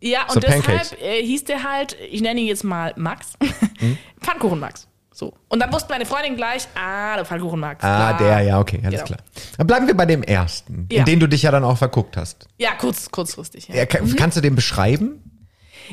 Ja, 0.00 0.22
und 0.22 0.34
so 0.34 0.40
Pancakes. 0.40 0.90
deshalb 0.90 1.02
äh, 1.02 1.22
hieß 1.22 1.44
der 1.44 1.62
halt, 1.62 1.96
ich 2.10 2.22
nenne 2.22 2.40
ihn 2.40 2.46
jetzt 2.46 2.64
mal 2.64 2.94
Max, 2.96 3.34
Pfannkuchen 4.22 4.58
Max. 4.58 4.88
So. 5.20 5.34
Und 5.50 5.60
dann 5.60 5.70
wusste 5.70 5.90
meine 5.92 6.06
Freundin 6.06 6.34
gleich, 6.34 6.66
ah, 6.74 7.14
der 7.14 7.26
Pfannkuchen 7.26 7.60
Max. 7.60 7.84
Ah, 7.84 8.14
klar. 8.14 8.18
der, 8.18 8.40
ja, 8.40 8.58
okay, 8.58 8.80
alles 8.82 9.04
Genau. 9.04 9.06
klar. 9.06 9.18
Dann 9.58 9.66
bleiben 9.66 9.86
wir 9.86 9.94
bei 9.94 10.06
dem 10.06 10.22
ersten, 10.22 10.86
in 10.88 10.96
Ja. 10.96 11.04
den 11.04 11.20
du 11.20 11.26
dich 11.28 11.42
ja 11.42 11.50
dann 11.50 11.62
auch 11.62 11.76
verguckt 11.76 12.16
hast. 12.16 12.48
Ja, 12.56 12.70
kurz, 12.72 13.10
kurzfristig. 13.10 13.68
Ja. 13.68 13.74
Ja, 13.74 13.84
kann, 13.86 14.16
Kannst 14.16 14.38
du 14.38 14.40
den 14.40 14.54
beschreiben? 14.54 15.22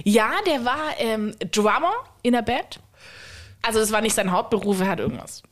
Ja, 0.06 0.30
der 0.48 0.64
war 0.64 0.80
ähm, 1.00 1.36
Drummer 1.52 1.92
in 2.24 2.32
der 2.32 2.42
Band. 2.42 2.80
Also 3.62 3.80
das 3.82 3.92
war 3.92 4.00
nicht 4.00 4.16
sein 4.16 4.32
Hauptberuf, 4.32 4.80
er 4.80 4.88
hat 4.88 5.00
irgendwas 5.02 5.44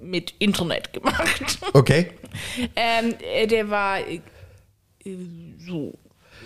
mit 0.00 0.30
Internet 0.38 0.92
gemacht. 0.92 1.58
Okay. 1.72 2.12
ähm, 2.76 3.14
äh, 3.34 3.48
der 3.48 3.68
war 3.70 3.98
äh, 3.98 4.20
äh, 5.04 5.16
so 5.58 5.98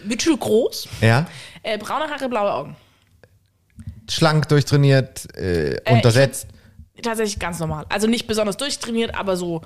mittelgroß, 0.04 0.88
Ja. 1.02 1.26
äh, 1.62 1.76
braune 1.76 2.08
Haare, 2.08 2.28
blaue 2.30 2.52
Augen. 2.54 2.76
Schlank, 4.12 4.48
durchtrainiert, 4.48 5.34
äh, 5.36 5.80
untersetzt. 5.90 6.46
Tatsächlich 7.02 7.38
ganz 7.38 7.58
normal. 7.58 7.86
Also 7.88 8.06
nicht 8.06 8.26
besonders 8.26 8.56
durchtrainiert, 8.56 9.14
aber 9.14 9.36
so, 9.36 9.62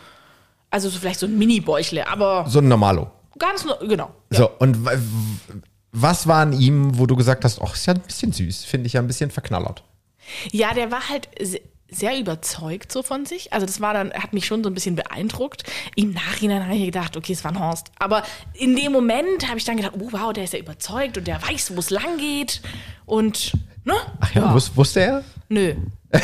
also 0.70 0.88
so 0.88 0.98
vielleicht 0.98 1.20
so 1.20 1.26
ein 1.26 1.36
Mini-Bäuchle, 1.36 2.08
aber 2.08 2.46
so 2.48 2.60
ein 2.60 2.68
Normalo. 2.68 3.10
ganz, 3.38 3.64
no- 3.64 3.76
genau. 3.86 4.10
Ja. 4.32 4.38
So, 4.38 4.50
und 4.58 4.84
w- 4.86 4.90
w- 4.90 5.60
was 5.92 6.26
war 6.26 6.42
an 6.42 6.52
ihm, 6.52 6.98
wo 6.98 7.06
du 7.06 7.16
gesagt 7.16 7.44
hast, 7.44 7.60
ach, 7.62 7.74
ist 7.74 7.86
ja 7.86 7.94
ein 7.94 8.00
bisschen 8.00 8.32
süß, 8.32 8.64
finde 8.64 8.86
ich 8.86 8.94
ja 8.94 9.00
ein 9.00 9.06
bisschen 9.06 9.30
verknallert. 9.30 9.82
Ja, 10.52 10.72
der 10.74 10.90
war 10.90 11.08
halt 11.08 11.28
se- 11.40 11.60
sehr 11.88 12.18
überzeugt 12.18 12.90
so 12.90 13.02
von 13.02 13.26
sich. 13.26 13.52
Also 13.52 13.64
das 13.66 13.80
war 13.80 13.94
dann, 13.94 14.12
hat 14.12 14.32
mich 14.32 14.44
schon 14.46 14.62
so 14.64 14.70
ein 14.70 14.74
bisschen 14.74 14.96
beeindruckt. 14.96 15.62
Im 15.94 16.12
Nachhinein 16.12 16.64
habe 16.64 16.74
ich 16.76 16.84
gedacht, 16.86 17.16
okay, 17.16 17.32
es 17.32 17.44
war 17.44 17.52
ein 17.52 17.60
Horst. 17.60 17.92
Aber 17.98 18.22
in 18.54 18.74
dem 18.76 18.92
Moment 18.92 19.46
habe 19.48 19.58
ich 19.58 19.64
dann 19.64 19.76
gedacht, 19.76 19.92
oh 19.98 20.08
wow, 20.10 20.32
der 20.32 20.44
ist 20.44 20.52
ja 20.52 20.58
überzeugt 20.58 21.16
und 21.18 21.26
der 21.28 21.40
weiß, 21.42 21.74
wo 21.76 21.80
es 21.80 21.90
lang 21.90 22.18
geht. 22.18 22.60
Und 23.04 23.52
Ne? 23.86 23.94
Ach 24.20 24.34
ja, 24.34 24.52
Wus 24.52 24.76
wusste 24.76 25.00
er? 25.00 25.24
Nö. 25.48 25.74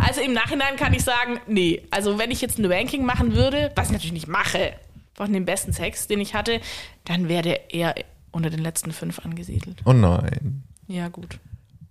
also 0.00 0.20
im 0.20 0.32
Nachhinein 0.32 0.74
kann 0.76 0.92
ich 0.92 1.04
sagen, 1.04 1.38
nee. 1.46 1.86
Also 1.92 2.18
wenn 2.18 2.32
ich 2.32 2.40
jetzt 2.40 2.58
ein 2.58 2.64
Ranking 2.64 3.04
machen 3.04 3.36
würde, 3.36 3.70
was 3.76 3.86
ich 3.86 3.92
natürlich 3.92 4.12
nicht 4.12 4.26
mache, 4.26 4.72
von 5.14 5.32
dem 5.32 5.44
besten 5.44 5.72
Sex, 5.72 6.08
den 6.08 6.20
ich 6.20 6.34
hatte, 6.34 6.60
dann 7.04 7.28
wäre 7.28 7.42
der 7.42 7.72
eher 7.72 7.94
unter 8.32 8.50
den 8.50 8.58
letzten 8.58 8.92
fünf 8.92 9.24
angesiedelt. 9.24 9.80
Oh 9.84 9.92
nein. 9.92 10.64
Ja, 10.88 11.06
gut. 11.08 11.38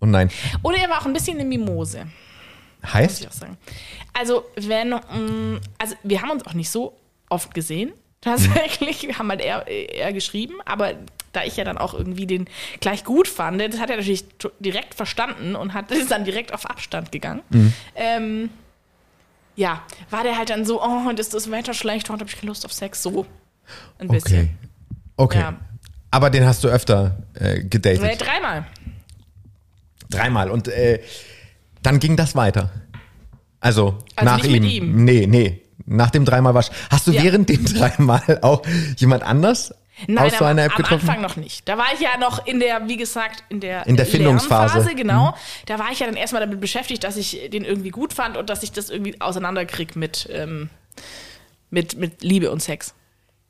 Oh 0.01 0.05
nein. 0.05 0.29
Oder 0.61 0.79
er 0.79 0.89
war 0.89 0.99
auch 1.01 1.05
ein 1.05 1.13
bisschen 1.13 1.39
eine 1.39 1.47
Mimose, 1.47 2.05
muss 2.81 2.93
Heißt? 2.93 3.21
ich 3.21 3.27
auch 3.29 3.33
sagen. 3.33 3.57
Also, 4.13 4.43
wenn, 4.57 4.89
mm, 4.89 5.61
also 5.77 5.95
wir 6.03 6.21
haben 6.21 6.31
uns 6.31 6.45
auch 6.45 6.53
nicht 6.53 6.69
so 6.69 6.97
oft 7.29 7.53
gesehen, 7.53 7.93
tatsächlich. 8.21 9.03
Wir 9.03 9.17
haben 9.19 9.29
halt 9.29 9.41
eher, 9.41 9.67
eher 9.67 10.13
geschrieben, 10.13 10.55
aber 10.65 10.93
da 11.33 11.43
ich 11.43 11.57
ja 11.57 11.63
dann 11.63 11.77
auch 11.77 11.93
irgendwie 11.93 12.25
den 12.25 12.45
gleich 12.79 13.03
gut 13.03 13.27
fand, 13.27 13.61
das 13.61 13.79
hat 13.79 13.89
er 13.89 13.97
natürlich 13.97 14.25
direkt 14.59 14.95
verstanden 14.95 15.55
und 15.55 15.73
hat 15.73 15.91
ist 15.91 16.11
dann 16.11 16.23
direkt 16.25 16.53
auf 16.53 16.65
Abstand 16.65 17.11
gegangen. 17.11 17.41
Ähm, 17.95 18.49
ja, 19.55 19.81
war 20.09 20.23
der 20.23 20.37
halt 20.37 20.49
dann 20.49 20.65
so, 20.65 20.81
oh, 20.81 21.09
und 21.09 21.19
ist 21.19 21.33
das 21.33 21.49
Wetter 21.51 21.73
schlecht, 21.73 22.09
heute 22.09 22.21
habe 22.21 22.29
ich 22.29 22.35
keine 22.37 22.47
Lust 22.49 22.65
auf 22.65 22.73
Sex, 22.73 23.01
so 23.03 23.25
ein 23.99 24.07
Okay. 24.09 24.19
bisschen. 24.19 24.57
Okay. 25.15 25.39
Ja. 25.39 25.55
Aber 26.11 26.29
den 26.29 26.45
hast 26.45 26.63
du 26.63 26.67
öfter 26.69 27.17
äh, 27.33 27.63
gedatet. 27.63 28.01
Nee, 28.01 28.15
dreimal. 28.15 28.65
Dreimal. 30.09 30.49
Und 30.51 30.67
äh, 30.69 31.01
dann 31.83 31.99
ging 31.99 32.15
das 32.15 32.35
weiter. 32.35 32.71
Also, 33.59 33.97
Also 34.15 34.31
nach 34.37 34.43
ihm. 34.43 34.63
ihm. 34.63 35.03
Nee, 35.03 35.27
nee. 35.27 35.61
Nach 35.87 36.09
dem 36.11 36.25
dreimal 36.25 36.53
war 36.53 36.63
Hast 36.91 37.07
du 37.07 37.11
Ja. 37.11 37.23
während 37.23 37.49
den 37.49 37.65
dreimal 37.73 38.39
auch 38.41 38.61
jemand 38.97 39.23
anders 39.23 39.73
Nein, 40.05 40.25
aus 40.27 40.33
so 40.37 40.45
am, 40.45 40.51
einer 40.51 40.65
App 40.65 40.73
am 40.73 40.77
getroffen? 40.77 41.09
Anfang 41.09 41.21
noch 41.21 41.37
nicht. 41.37 41.67
Da 41.67 41.77
war 41.77 41.87
ich 41.93 42.01
ja 42.01 42.17
noch 42.19 42.45
in 42.45 42.59
der, 42.59 42.87
wie 42.87 42.97
gesagt, 42.97 43.43
in 43.49 43.61
der, 43.61 43.87
In 43.87 43.95
der 43.97 44.05
Findungsphase. 44.05 44.75
Lernphase, 44.75 44.95
genau. 44.95 45.33
Da 45.65 45.79
war 45.79 45.91
ich 45.91 45.99
ja 45.99 46.05
dann 46.05 46.15
erstmal 46.17 46.41
damit 46.41 46.59
beschäftigt, 46.61 47.03
dass 47.03 47.17
ich 47.17 47.49
den 47.51 47.63
irgendwie 47.65 47.89
gut 47.89 48.13
fand 48.13 48.37
und 48.37 48.49
dass 48.49 48.61
ich 48.61 48.71
das 48.71 48.89
irgendwie 48.91 49.19
auseinanderkrieg 49.19 49.95
mit, 49.95 50.29
ähm, 50.31 50.69
mit, 51.71 51.97
mit 51.97 52.21
Liebe 52.21 52.51
und 52.51 52.61
Sex. 52.61 52.93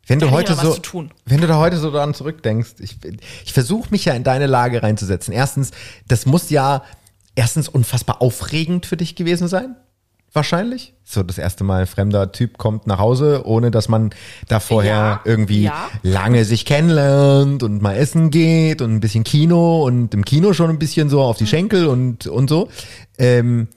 Wenn 0.06 0.20
du 0.20 0.27
Da 0.27 0.32
hätte 0.38 0.56
heute 0.56 0.65
so, 0.67 0.74
zu 0.75 0.82
tun. 0.82 1.12
wenn 1.25 1.41
du 1.41 1.48
da 1.48 1.58
heute 1.58 1.75
so 1.77 1.91
dran 1.91 2.13
zurückdenkst, 2.13 2.75
ich, 2.79 2.98
ich 3.44 3.51
versuche 3.51 3.89
mich 3.89 4.06
ja 4.06 4.13
in 4.13 4.24
deine 4.24 4.46
Lage 4.46 4.82
reinzusetzen. 4.84 5.34
Erstens, 5.34 5.72
das 6.08 6.25
muss 6.25 6.50
ja 6.50 6.84
erstens 7.36 7.67
unfassbar 7.67 8.22
aufregend 8.22 8.86
für 8.86 8.96
dich 8.96 9.15
gewesen 9.15 9.50
sein. 9.50 9.75
Wahrscheinlich. 10.34 10.93
So 11.03 11.24
das 11.24 11.38
erste 11.38 11.63
Mal 11.63 11.81
ein 11.81 11.88
fremder 11.88 12.31
Typ 12.31 12.57
kommt 12.57 12.86
nach 12.86 13.00
Hause, 13.00 13.43
ohne 13.46 13.72
dass 13.72 13.88
man 13.88 14.12
da 14.50 14.60
vorher 14.60 14.93
Ja, 14.93 15.22
irgendwie 15.24 15.63
ja. 15.63 15.89
lange 16.03 16.43
sich 16.46 16.65
kennenlernt 16.65 17.63
und 17.63 17.81
mal 17.81 17.96
essen 17.96 18.29
geht 18.29 18.81
und 18.81 18.93
ein 18.93 19.00
bisschen 19.00 19.24
Kino 19.24 19.84
und 19.86 20.13
im 20.13 20.25
Kino 20.25 20.53
schon 20.53 20.69
ein 20.69 20.79
bisschen 20.79 21.10
so 21.10 21.22
auf 21.22 21.38
die 21.38 21.48
Schenkel 21.48 21.88
und, 21.88 22.27
und 22.27 22.50
so. 22.50 22.69
Ähm, 23.17 23.69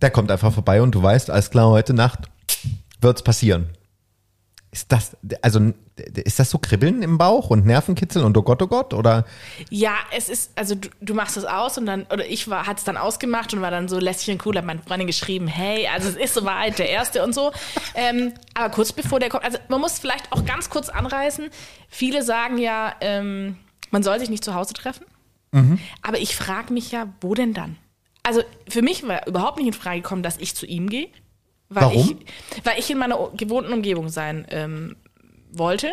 der 0.00 0.10
kommt 0.10 0.30
einfach 0.30 0.52
vorbei 0.52 0.80
und 0.80 0.94
du 0.94 1.02
weißt, 1.02 1.30
alles 1.30 1.50
klar, 1.50 1.68
heute 1.68 1.92
Nacht 1.92 2.20
wird's 3.02 3.22
passieren. 3.22 3.66
Ist 4.72 4.92
das, 4.92 5.16
also, 5.42 5.72
ist 5.96 6.38
das 6.38 6.50
so 6.50 6.58
Kribbeln 6.58 7.02
im 7.02 7.18
Bauch 7.18 7.50
und 7.50 7.66
Nervenkitzeln 7.66 8.24
und 8.24 8.36
oh 8.36 8.42
Gott, 8.42 8.62
oh 8.62 8.68
Gott? 8.68 8.94
Oder? 8.94 9.24
Ja, 9.68 9.94
es 10.16 10.28
ist, 10.28 10.52
also 10.54 10.76
du, 10.76 10.88
du 11.00 11.12
machst 11.12 11.36
es 11.36 11.44
aus 11.44 11.76
und 11.76 11.86
dann, 11.86 12.04
oder 12.04 12.24
ich 12.24 12.48
war, 12.48 12.68
hat's 12.68 12.84
dann 12.84 12.96
ausgemacht 12.96 13.52
und 13.52 13.62
war 13.62 13.72
dann 13.72 13.88
so 13.88 13.98
lässig 13.98 14.32
und 14.32 14.46
cool, 14.46 14.56
hat 14.56 14.64
meine 14.64 14.80
Freundin 14.80 15.08
geschrieben, 15.08 15.48
hey, 15.48 15.88
also 15.88 16.08
es 16.08 16.14
ist 16.14 16.34
soweit, 16.34 16.78
der 16.78 16.88
Erste 16.88 17.24
und 17.24 17.34
so. 17.34 17.50
Ähm, 17.96 18.32
aber 18.54 18.70
kurz 18.70 18.92
bevor 18.92 19.18
der 19.18 19.28
kommt, 19.28 19.42
also 19.42 19.58
man 19.68 19.80
muss 19.80 19.98
vielleicht 19.98 20.30
auch 20.30 20.44
ganz 20.44 20.70
kurz 20.70 20.88
anreißen, 20.88 21.50
viele 21.88 22.22
sagen 22.22 22.56
ja, 22.56 22.94
ähm, 23.00 23.56
man 23.90 24.04
soll 24.04 24.20
sich 24.20 24.30
nicht 24.30 24.44
zu 24.44 24.54
Hause 24.54 24.74
treffen, 24.74 25.04
aber 26.02 26.18
ich 26.20 26.36
frage 26.36 26.72
mich 26.72 26.92
ja, 26.92 27.08
wo 27.20 27.34
denn 27.34 27.54
dann? 27.54 27.76
Also 28.22 28.42
für 28.68 28.82
mich 28.82 29.02
war 29.08 29.26
überhaupt 29.26 29.58
nicht 29.58 29.66
in 29.66 29.72
Frage 29.72 30.00
gekommen, 30.00 30.22
dass 30.22 30.36
ich 30.36 30.54
zu 30.54 30.64
ihm 30.64 30.88
gehe. 30.88 31.08
Weil 31.70 31.84
Warum? 31.84 32.18
Ich, 32.56 32.64
weil 32.66 32.78
ich 32.78 32.90
in 32.90 32.98
meiner 32.98 33.30
gewohnten 33.34 33.72
Umgebung 33.72 34.08
sein 34.08 34.46
ähm, 34.50 34.96
wollte. 35.52 35.92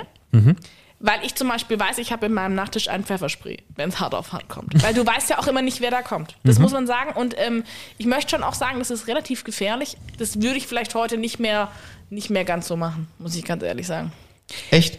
Weil 0.99 1.23
ich 1.23 1.35
zum 1.35 1.47
Beispiel 1.47 1.79
weiß, 1.79 1.99
ich 1.99 2.11
habe 2.11 2.25
in 2.25 2.33
meinem 2.33 2.55
Nachttisch 2.55 2.89
ein 2.89 3.03
Pfefferspray, 3.03 3.57
wenn 3.75 3.89
es 3.89 3.99
hart 3.99 4.15
auf 4.15 4.33
hart 4.33 4.49
kommt. 4.49 4.81
Weil 4.81 4.95
du 4.95 5.05
weißt 5.05 5.29
ja 5.29 5.37
auch 5.37 5.45
immer 5.45 5.61
nicht, 5.61 5.79
wer 5.79 5.91
da 5.91 6.01
kommt. 6.01 6.35
Das 6.43 6.57
muss 6.57 6.71
man 6.71 6.87
sagen. 6.87 7.11
Und 7.13 7.35
ähm, 7.37 7.63
ich 7.99 8.07
möchte 8.07 8.31
schon 8.31 8.43
auch 8.43 8.55
sagen, 8.55 8.79
das 8.79 8.89
ist 8.89 9.07
relativ 9.07 9.43
gefährlich. 9.43 9.97
Das 10.17 10.41
würde 10.41 10.57
ich 10.57 10.65
vielleicht 10.65 10.95
heute 10.95 11.17
nicht 11.17 11.37
mehr, 11.39 11.71
nicht 12.09 12.31
mehr 12.31 12.45
ganz 12.45 12.67
so 12.67 12.75
machen, 12.75 13.07
muss 13.19 13.35
ich 13.35 13.45
ganz 13.45 13.61
ehrlich 13.61 13.85
sagen. 13.85 14.11
Echt? 14.71 14.97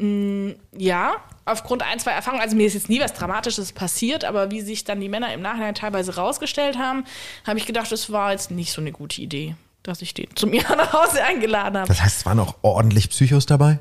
Ja, 0.00 1.16
aufgrund 1.44 1.82
ein, 1.82 1.98
zwei 1.98 2.12
Erfahrungen. 2.12 2.42
Also 2.42 2.56
mir 2.56 2.66
ist 2.66 2.74
jetzt 2.74 2.88
nie 2.88 3.00
was 3.00 3.14
Dramatisches 3.14 3.72
passiert, 3.72 4.24
aber 4.24 4.50
wie 4.50 4.60
sich 4.60 4.84
dann 4.84 5.00
die 5.00 5.08
Männer 5.08 5.32
im 5.32 5.42
Nachhinein 5.42 5.74
teilweise 5.74 6.14
rausgestellt 6.16 6.78
haben, 6.78 7.04
habe 7.46 7.58
ich 7.58 7.66
gedacht, 7.66 7.90
das 7.90 8.10
war 8.12 8.32
jetzt 8.32 8.50
nicht 8.50 8.72
so 8.72 8.80
eine 8.80 8.92
gute 8.92 9.20
Idee, 9.20 9.56
dass 9.82 10.02
ich 10.02 10.14
den 10.14 10.34
zu 10.34 10.46
mir 10.46 10.62
nach 10.76 10.92
Hause 10.92 11.24
eingeladen 11.24 11.78
habe. 11.78 11.88
Das 11.88 12.02
heißt, 12.02 12.18
es 12.18 12.26
waren 12.26 12.40
auch 12.40 12.56
ordentlich 12.62 13.10
Psychos 13.10 13.46
dabei? 13.46 13.78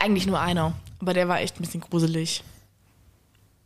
Eigentlich 0.00 0.26
nur 0.26 0.40
einer, 0.40 0.72
aber 1.00 1.14
der 1.14 1.28
war 1.28 1.40
echt 1.40 1.58
ein 1.58 1.62
bisschen 1.62 1.80
gruselig. 1.80 2.44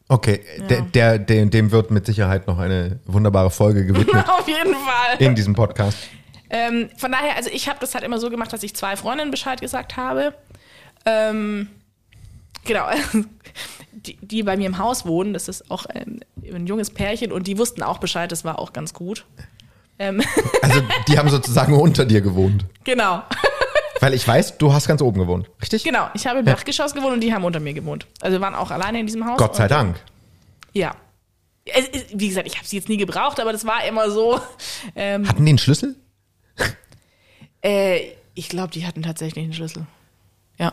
Okay, 0.08 0.40
der, 0.68 0.82
der, 0.82 1.18
dem, 1.18 1.50
dem 1.50 1.70
wird 1.70 1.90
mit 1.90 2.04
Sicherheit 2.04 2.46
noch 2.46 2.58
eine 2.58 3.00
wunderbare 3.06 3.50
Folge 3.50 3.86
gewidmet 3.86 4.28
Auf 4.28 4.46
jeden 4.46 4.74
Fall. 4.74 5.16
in 5.18 5.34
diesem 5.34 5.54
Podcast. 5.54 5.96
Ähm, 6.50 6.90
von 6.98 7.10
daher, 7.10 7.36
also 7.36 7.50
ich 7.50 7.68
habe 7.68 7.78
das 7.80 7.94
halt 7.94 8.04
immer 8.04 8.18
so 8.18 8.28
gemacht, 8.28 8.52
dass 8.52 8.62
ich 8.62 8.76
zwei 8.76 8.96
Freundinnen 8.96 9.30
Bescheid 9.30 9.60
gesagt 9.60 9.96
habe. 9.96 10.34
Ähm, 11.06 11.68
genau. 12.64 12.86
Die, 13.92 14.18
die 14.20 14.42
bei 14.42 14.56
mir 14.56 14.66
im 14.66 14.76
Haus 14.76 15.06
wohnen, 15.06 15.32
das 15.32 15.48
ist 15.48 15.70
auch 15.70 15.86
ein, 15.86 16.20
ein 16.42 16.66
junges 16.66 16.90
Pärchen 16.90 17.32
und 17.32 17.46
die 17.46 17.56
wussten 17.56 17.82
auch 17.82 17.98
Bescheid, 17.98 18.30
das 18.30 18.44
war 18.44 18.58
auch 18.58 18.74
ganz 18.74 18.92
gut. 18.92 19.24
Ähm, 19.98 20.22
Also, 20.62 20.82
die 21.08 21.18
haben 21.18 21.28
sozusagen 21.28 21.74
unter 21.74 22.04
dir 22.04 22.20
gewohnt. 22.20 22.64
genau. 22.84 23.22
Weil 24.00 24.12
ich 24.12 24.26
weiß, 24.26 24.58
du 24.58 24.72
hast 24.72 24.86
ganz 24.88 25.00
oben 25.00 25.20
gewohnt, 25.20 25.48
richtig? 25.62 25.82
Genau. 25.84 26.08
Ich 26.14 26.26
habe 26.26 26.40
im 26.40 26.44
Dachgeschoss 26.44 26.92
gewohnt 26.94 27.14
und 27.14 27.20
die 27.20 27.32
haben 27.32 27.44
unter 27.44 27.60
mir 27.60 27.72
gewohnt. 27.72 28.06
Also 28.20 28.36
wir 28.36 28.40
waren 28.42 28.54
auch 28.54 28.70
alleine 28.70 29.00
in 29.00 29.06
diesem 29.06 29.24
Haus. 29.24 29.38
Gott 29.38 29.56
sei 29.56 29.66
Dank. 29.68 29.98
Ja. 30.72 30.94
Es, 31.64 31.88
es, 31.88 32.04
wie 32.12 32.28
gesagt, 32.28 32.46
ich 32.46 32.56
habe 32.58 32.66
sie 32.66 32.76
jetzt 32.76 32.88
nie 32.90 32.98
gebraucht, 32.98 33.40
aber 33.40 33.52
das 33.52 33.64
war 33.64 33.84
immer 33.86 34.10
so. 34.10 34.40
Ähm, 34.94 35.26
Hatten 35.26 35.44
die 35.46 35.50
einen 35.50 35.58
Schlüssel? 35.58 35.96
Äh, 37.62 38.00
ich 38.34 38.48
glaube, 38.48 38.72
die 38.72 38.86
hatten 38.86 39.02
tatsächlich 39.02 39.44
einen 39.44 39.54
Schlüssel. 39.54 39.86
Ja. 40.58 40.72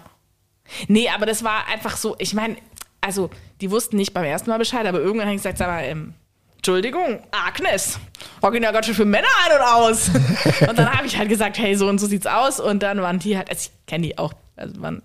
Nee, 0.87 1.09
aber 1.09 1.25
das 1.25 1.43
war 1.43 1.67
einfach 1.67 1.95
so, 1.97 2.15
ich 2.17 2.33
meine, 2.33 2.57
also, 2.99 3.29
die 3.61 3.71
wussten 3.71 3.95
nicht 3.97 4.13
beim 4.13 4.25
ersten 4.25 4.49
Mal 4.49 4.57
Bescheid, 4.57 4.85
aber 4.85 4.99
irgendwann 4.99 5.27
habe 5.27 5.35
ich 5.35 5.41
gesagt, 5.41 5.57
sag 5.57 5.67
mal, 5.67 5.83
ähm, 5.83 6.13
Entschuldigung, 6.61 7.21
Agnes, 7.31 7.97
hocken 8.43 8.61
ja 8.61 8.71
ganz 8.71 8.85
schön 8.85 8.93
viele 8.93 9.07
Männer 9.07 9.27
ein 9.45 9.57
und 9.57 9.65
aus. 9.65 10.09
und 10.69 10.77
dann 10.77 10.93
habe 10.93 11.07
ich 11.07 11.17
halt 11.17 11.27
gesagt, 11.27 11.57
hey, 11.57 11.75
so 11.75 11.89
und 11.89 11.97
so 11.97 12.05
sieht's 12.05 12.27
aus. 12.27 12.59
Und 12.59 12.83
dann 12.83 13.01
waren 13.01 13.17
die 13.17 13.35
halt, 13.35 13.49
also 13.49 13.67
ich 13.67 13.87
kenne 13.87 14.05
die 14.05 14.19
auch, 14.19 14.33
also 14.55 14.79
waren 14.79 15.01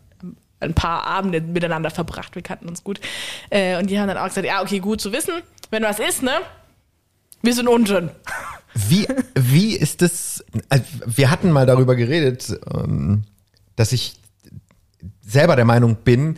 ein 0.61 0.75
paar 0.75 1.05
Abende 1.05 1.41
miteinander 1.41 1.91
verbracht, 1.91 2.35
wir 2.35 2.43
kannten 2.43 2.69
uns 2.69 2.85
gut. 2.85 3.01
Äh, 3.49 3.79
und 3.79 3.89
die 3.89 3.99
haben 3.99 4.07
dann 4.07 4.19
auch 4.19 4.27
gesagt, 4.27 4.47
ja, 4.47 4.61
okay, 4.61 4.81
gut 4.81 5.01
zu 5.01 5.15
wissen, 5.15 5.33
wenn 5.71 5.83
was 5.83 5.99
ist, 5.99 6.23
ne? 6.23 6.35
Wir 7.41 7.55
sind 7.55 7.69
unten. 7.69 8.11
Wie, 8.75 9.09
wie 9.35 9.77
ist 9.77 10.03
das? 10.03 10.45
also 10.69 10.85
Wir 11.07 11.31
hatten 11.31 11.51
mal 11.53 11.65
darüber 11.65 11.97
geredet, 11.97 12.55
ähm, 12.71 13.25
dass 13.77 13.93
ich 13.93 14.13
selber 15.27 15.57
der 15.57 15.65
Meinung 15.65 15.97
bin, 15.97 16.37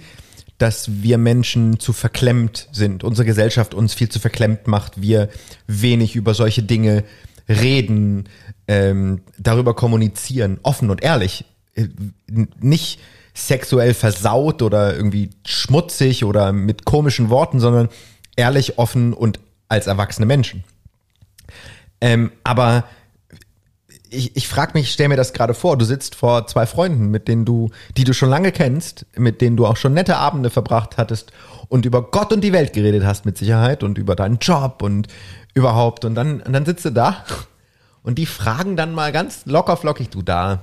dass 0.59 1.03
wir 1.03 1.19
Menschen 1.19 1.79
zu 1.79 1.93
verklemmt 1.93 2.69
sind. 2.73 3.05
Unsere 3.05 3.25
Gesellschaft 3.25 3.75
uns 3.75 3.95
viel 3.95 4.09
zu 4.09 4.19
verklemmt 4.19 4.67
macht. 4.67 5.00
Wir 5.00 5.29
wenig 5.67 6.17
über 6.17 6.35
solche 6.35 6.62
Dinge 6.62 7.05
reden, 7.49 8.29
ähm, 8.67 9.23
darüber 9.38 9.75
kommunizieren, 9.75 10.59
offen 10.62 10.91
und 10.91 11.03
ehrlich. 11.03 11.45
Äh, 11.75 11.87
Nicht 12.61 13.00
sexuell 13.35 13.95
versaut 13.95 14.62
oder 14.62 14.97
irgendwie 14.97 15.31
schmutzig 15.47 16.25
oder 16.25 16.53
mit 16.53 16.85
komischen 16.85 17.31
Worten, 17.31 17.61
sondern 17.61 17.88
ehrlich, 18.35 18.79
offen 18.79 19.15
und 19.15 19.38
als 19.69 19.87
erwachsene 19.87 20.27
Menschen. 20.27 20.65
Ähm, 22.00 22.33
aber 22.43 22.85
ich, 24.11 24.37
ich 24.37 24.49
frage 24.49 24.73
mich, 24.75 24.93
stell 24.93 25.09
mir 25.09 25.17
das 25.17 25.33
gerade 25.33 25.55
vor, 25.55 25.77
du 25.77 25.85
sitzt 25.85 26.15
vor 26.15 26.47
zwei 26.47 26.67
Freunden, 26.67 27.11
mit 27.11 27.29
denen 27.29 27.45
du, 27.45 27.71
die 27.97 28.05
du 28.05 28.12
schon 28.15 28.31
lange 28.31 28.53
kennst, 28.53 29.07
mit 29.17 29.41
denen 29.41 29.57
du 29.57 29.67
auch 29.67 29.77
schon 29.77 29.95
nette 29.95 30.17
Abende 30.17 30.50
verbracht 30.50 30.97
hattest 30.97 31.33
und 31.69 31.85
über 31.85 32.03
Gott 32.03 32.33
und 32.33 32.43
die 32.43 32.53
Welt 32.53 32.73
geredet 32.73 33.05
hast 33.05 33.25
mit 33.25 33.38
Sicherheit 33.38 33.83
und 33.83 33.99
über 33.99 34.17
deinen 34.17 34.38
Job 34.38 34.83
und 34.83 35.09
überhaupt 35.55 36.05
und 36.05 36.15
dann, 36.15 36.41
und 36.41 36.53
dann 36.53 36.67
sitzt 36.67 36.85
du 36.85 36.91
da 36.91 37.25
und 38.03 38.19
die 38.19 38.27
fragen 38.27 38.77
dann 38.77 38.93
mal 38.93 39.12
ganz 39.12 39.47
locker 39.47 39.77
flockig, 39.77 40.11
du 40.11 40.23
da, 40.23 40.62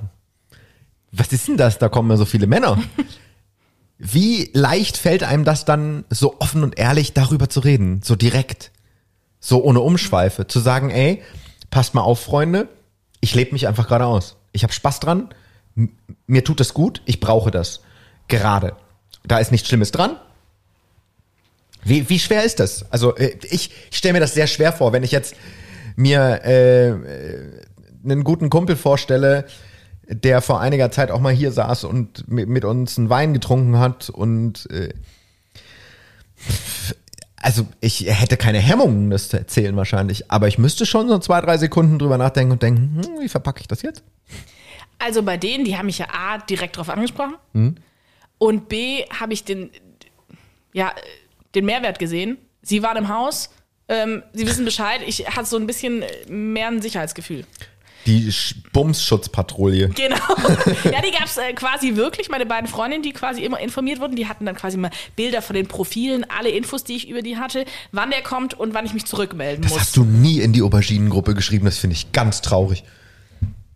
was 1.12 1.32
ist 1.32 1.48
denn 1.48 1.58
das? 1.58 1.78
Da 1.78 1.90
kommen 1.90 2.10
ja 2.10 2.18
so 2.18 2.26
viele 2.26 2.48
Männer. 2.48 2.78
Wie 3.98 4.50
leicht 4.54 4.98
fällt 4.98 5.24
einem 5.24 5.46
das 5.46 5.64
dann, 5.64 6.04
so 6.10 6.36
offen 6.40 6.64
und 6.64 6.78
ehrlich 6.78 7.14
darüber 7.14 7.48
zu 7.48 7.62
reden, 7.62 8.02
so 8.04 8.16
direkt? 8.16 8.72
so 9.46 9.64
ohne 9.64 9.80
Umschweife, 9.80 10.48
zu 10.48 10.60
sagen, 10.60 10.90
ey, 10.90 11.22
passt 11.70 11.94
mal 11.94 12.02
auf, 12.02 12.20
Freunde, 12.20 12.68
ich 13.26 13.34
lebe 13.34 13.54
mich 13.54 13.68
einfach 13.68 13.88
gerade 13.88 14.06
aus. 14.06 14.38
Ich 14.52 14.62
habe 14.62 14.72
Spaß 14.72 15.00
dran, 15.00 15.30
mir 16.28 16.44
tut 16.44 16.60
das 16.60 16.76
gut, 16.76 17.02
ich 17.06 17.20
brauche 17.20 17.50
das. 17.50 17.82
Gerade. 18.28 18.76
Da 19.24 19.40
ist 19.40 19.52
nichts 19.52 19.68
Schlimmes 19.68 19.92
dran. 19.92 20.18
Wie, 21.84 22.08
wie 22.08 22.20
schwer 22.20 22.44
ist 22.44 22.60
das? 22.60 22.86
Also 22.92 23.16
äh, 23.16 23.36
ich, 23.50 23.72
ich 23.90 23.98
stelle 23.98 24.14
mir 24.14 24.20
das 24.20 24.36
sehr 24.36 24.46
schwer 24.46 24.72
vor, 24.72 24.94
wenn 24.94 25.02
ich 25.02 25.12
jetzt 25.12 25.36
mir 25.96 26.42
äh, 26.44 26.90
äh, 26.90 27.62
einen 28.04 28.24
guten 28.24 28.52
Kumpel 28.52 28.76
vorstelle, 28.76 29.46
der 30.08 30.44
vor 30.44 30.62
einiger 30.62 30.92
Zeit 30.92 31.10
auch 31.10 31.20
mal 31.20 31.34
hier 31.34 31.52
saß 31.52 31.84
und 31.86 32.28
mit, 32.28 32.48
mit 32.48 32.64
uns 32.64 33.00
einen 33.00 33.10
Wein 33.10 33.34
getrunken 33.34 33.80
hat 33.80 34.12
und 34.12 34.70
äh, 34.70 34.94
also 37.46 37.68
ich 37.80 38.06
hätte 38.08 38.38
keine 38.38 38.58
Hemmungen, 38.58 39.12
das 39.12 39.30
zu 39.30 39.38
erzählen 39.38 39.76
wahrscheinlich, 39.76 40.32
aber 40.32 40.48
ich 40.48 40.58
müsste 40.58 40.86
schon 40.88 41.08
so 41.08 41.20
zwei, 41.20 41.42
drei 41.42 41.60
Sekunden 41.60 42.00
drüber 42.00 42.18
nachdenken 42.18 42.54
und 42.54 42.64
denken, 42.64 43.02
hm, 43.06 43.22
wie 43.22 43.30
verpacke 43.30 43.62
ich 43.62 43.68
das 43.68 43.84
jetzt? 43.84 44.04
Also 44.98 45.22
bei 45.22 45.38
denen, 45.38 45.64
die 45.64 45.78
haben 45.78 45.86
mich 45.86 46.00
ja 46.00 46.08
A, 46.12 46.40
direkt 46.40 46.78
drauf 46.78 46.90
angesprochen 46.90 47.36
Mhm. 47.54 47.76
und 48.40 48.68
B, 48.68 49.04
habe 49.20 49.34
ich 49.34 49.44
den, 49.44 49.70
ja, 50.74 50.92
den 51.54 51.66
Mehrwert 51.66 52.00
gesehen. 52.00 52.38
Sie 52.64 52.82
waren 52.82 52.98
im 52.98 53.10
Haus, 53.10 53.52
ähm, 53.90 54.24
sie 54.34 54.48
wissen 54.48 54.66
Bescheid, 54.66 55.02
ich 55.06 55.28
hatte 55.30 55.46
so 55.46 55.58
ein 55.58 55.68
bisschen 55.68 56.04
mehr 56.28 56.68
ein 56.70 56.82
Sicherheitsgefühl. 56.82 57.46
Die 58.06 58.32
Sch- 58.32 58.56
Bumsschutzpatrouille. 58.72 59.90
Genau. 59.90 60.16
ja, 60.84 61.02
die 61.02 61.12
gab 61.12 61.26
es 61.26 61.38
äh, 61.38 61.54
quasi 61.54 61.96
wirklich. 61.96 62.30
Meine 62.30 62.46
beiden 62.46 62.68
Freundinnen, 62.68 63.04
die 63.04 63.12
quasi 63.14 63.44
immer 63.44 63.60
informiert 63.60 64.00
wurden, 64.00 64.16
die 64.16 64.28
hatten 64.28 64.46
dann 64.46 64.56
quasi 64.56 64.78
mal 64.78 64.92
Bilder 65.16 65.42
von 65.42 65.56
den 65.56 65.68
Profilen, 65.68 66.26
alle 66.30 66.50
Infos, 66.50 66.84
die 66.84 66.96
ich 66.96 67.10
über 67.10 67.22
die 67.22 67.38
hatte, 67.38 67.66
wann 67.92 68.12
der 68.12 68.22
kommt 68.22 68.54
und 68.54 68.74
wann 68.74 68.86
ich 68.86 68.94
mich 68.94 69.06
zurückmelden 69.06 69.64
Das 69.64 69.72
muss. 69.72 69.80
hast 69.82 69.98
du 69.98 70.04
nie 70.04 70.40
in 70.40 70.54
die 70.54 70.62
Auberginengruppe 70.62 71.34
geschrieben, 71.34 71.66
das 71.66 71.78
finde 71.80 71.96
ich 71.96 72.12
ganz 72.12 72.42
traurig. 72.42 72.84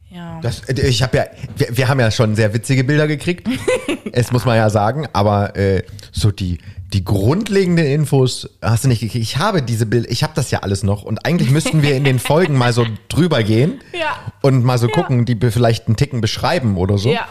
ja. 0.10 0.40
Das, 0.42 0.62
äh, 0.70 0.88
ich 0.88 1.02
habe 1.04 1.18
ja, 1.18 1.26
wir, 1.58 1.78
wir 1.78 1.88
haben 1.88 2.00
ja 2.00 2.12
schon 2.12 2.36
sehr 2.36 2.54
witzige 2.54 2.84
Bilder 2.84 3.08
gekriegt. 3.08 3.48
es 4.12 4.32
muss 4.32 4.46
man 4.46 4.58
ja 4.58 4.70
sagen, 4.70 5.08
aber 5.14 5.56
äh, 5.56 5.84
so 6.12 6.32
die 6.32 6.60
die 6.92 7.06
grundlegenden 7.06 7.86
Infos 7.86 8.50
hast 8.64 8.84
du 8.84 8.88
nicht 8.88 9.00
gekriegt. 9.02 9.24
Ich 9.24 9.38
habe 9.38 9.62
diese 9.62 9.86
Bilder, 9.86 10.10
ich 10.10 10.24
habe 10.24 10.34
das 10.36 10.50
ja 10.50 10.60
alles 10.60 10.82
noch 10.82 11.04
und 11.04 11.24
eigentlich 11.26 11.52
müssten 11.52 11.84
wir 11.84 11.96
in 11.96 12.04
den 12.04 12.18
Folgen 12.18 12.58
mal 12.58 12.74
so 12.74 12.86
drüber 13.10 13.44
gehen 13.44 13.80
Ja. 13.94 14.18
und 14.42 14.64
mal 14.64 14.80
so 14.80 14.88
gucken, 14.88 15.26
die 15.26 15.40
wir 15.40 15.52
vielleicht 15.52 15.86
einen 15.88 15.98
Ticken 15.98 16.20
beschreiben 16.20 16.78
oder 16.78 16.98
so, 16.98 17.12
ja. 17.12 17.28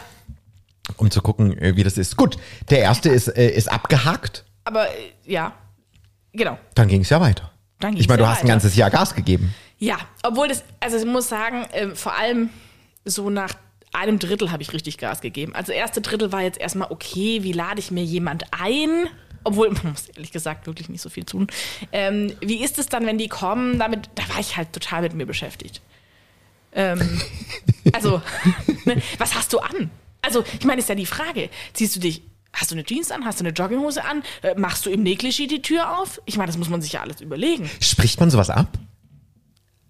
um 0.96 1.10
zu 1.10 1.20
gucken, 1.22 1.58
äh, 1.58 1.74
wie 1.74 1.82
das 1.82 1.98
ist. 1.98 2.16
Gut, 2.16 2.36
der 2.70 2.80
erste 2.80 3.08
ist 3.08 3.26
äh, 3.28 3.50
ist 3.50 3.70
abgehakt, 3.70 4.44
Aber 4.64 4.86
äh, 4.86 4.92
ja, 5.24 5.52
genau. 6.32 6.56
dann 6.74 6.86
ging 6.86 7.00
es 7.00 7.10
ja 7.10 7.20
weiter. 7.20 7.50
Dann 7.80 7.90
ging's 7.92 8.02
ich 8.02 8.08
meine, 8.08 8.18
du 8.18 8.24
ja 8.24 8.30
hast 8.30 8.42
ein 8.42 8.48
ganzes 8.48 8.76
Jahr 8.76 8.90
Gas 8.90 9.14
gegeben. 9.16 9.52
Ja, 9.78 9.96
obwohl 10.22 10.46
das, 10.48 10.62
also 10.78 10.96
ich 10.98 11.04
muss 11.04 11.28
sagen, 11.28 11.66
ähm, 11.72 11.96
vor 11.96 12.16
allem 12.16 12.50
so 13.04 13.28
nach 13.28 13.54
einem 13.92 14.20
Drittel 14.20 14.52
habe 14.52 14.62
ich 14.62 14.72
richtig 14.72 14.98
Gas 14.98 15.20
gegeben. 15.20 15.54
Also 15.54 15.72
erste 15.72 16.00
Drittel 16.00 16.30
war 16.30 16.42
jetzt 16.42 16.60
erstmal 16.60 16.90
okay, 16.92 17.42
wie 17.42 17.52
lade 17.52 17.80
ich 17.80 17.90
mir 17.90 18.04
jemand 18.04 18.44
ein? 18.52 19.08
Obwohl, 19.44 19.70
man 19.82 19.92
muss 19.92 20.08
ehrlich 20.08 20.32
gesagt 20.32 20.66
wirklich 20.66 20.88
nicht 20.88 21.00
so 21.00 21.08
viel 21.08 21.24
tun. 21.24 21.48
Ähm, 21.92 22.34
wie 22.40 22.62
ist 22.62 22.78
es 22.78 22.86
dann, 22.86 23.06
wenn 23.06 23.18
die 23.18 23.28
kommen? 23.28 23.78
Damit, 23.78 24.10
da 24.14 24.28
war 24.28 24.40
ich 24.40 24.56
halt 24.56 24.72
total 24.72 25.02
mit 25.02 25.14
mir 25.14 25.26
beschäftigt. 25.26 25.80
Ähm, 26.72 27.20
also, 27.92 28.22
ne, 28.84 29.02
was 29.18 29.34
hast 29.34 29.52
du 29.52 29.58
an? 29.58 29.90
Also, 30.22 30.44
ich 30.58 30.64
meine, 30.64 30.80
ist 30.80 30.88
ja 30.88 30.94
die 30.94 31.06
Frage. 31.06 31.48
Ziehst 31.72 31.96
du 31.96 32.00
dich, 32.00 32.22
hast 32.52 32.70
du 32.70 32.74
eine 32.74 32.84
Jeans 32.84 33.10
an, 33.10 33.24
hast 33.24 33.40
du 33.40 33.44
eine 33.44 33.52
Jogginghose 33.52 34.04
an, 34.04 34.22
äh, 34.42 34.54
machst 34.56 34.84
du 34.84 34.90
im 34.90 35.02
Negligé 35.02 35.48
die 35.48 35.62
Tür 35.62 35.98
auf? 35.98 36.20
Ich 36.26 36.36
meine, 36.36 36.48
das 36.48 36.58
muss 36.58 36.68
man 36.68 36.82
sich 36.82 36.92
ja 36.92 37.00
alles 37.00 37.20
überlegen. 37.20 37.70
Spricht 37.80 38.20
man 38.20 38.30
sowas 38.30 38.50
ab? 38.50 38.78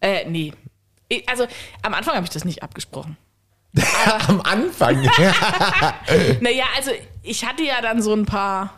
Äh, 0.01 0.29
nee. 0.29 0.53
Also, 1.27 1.47
am 1.83 1.95
Anfang 1.95 2.15
habe 2.15 2.25
ich 2.25 2.31
das 2.31 2.45
nicht 2.45 2.63
abgesprochen. 2.63 3.17
Am 4.27 4.41
Anfang. 4.43 5.03
Naja, 6.41 6.65
also, 6.77 6.91
ich 7.23 7.45
hatte 7.45 7.63
ja 7.63 7.81
dann 7.81 8.03
so 8.03 8.15
ein 8.15 8.27
paar 8.27 8.78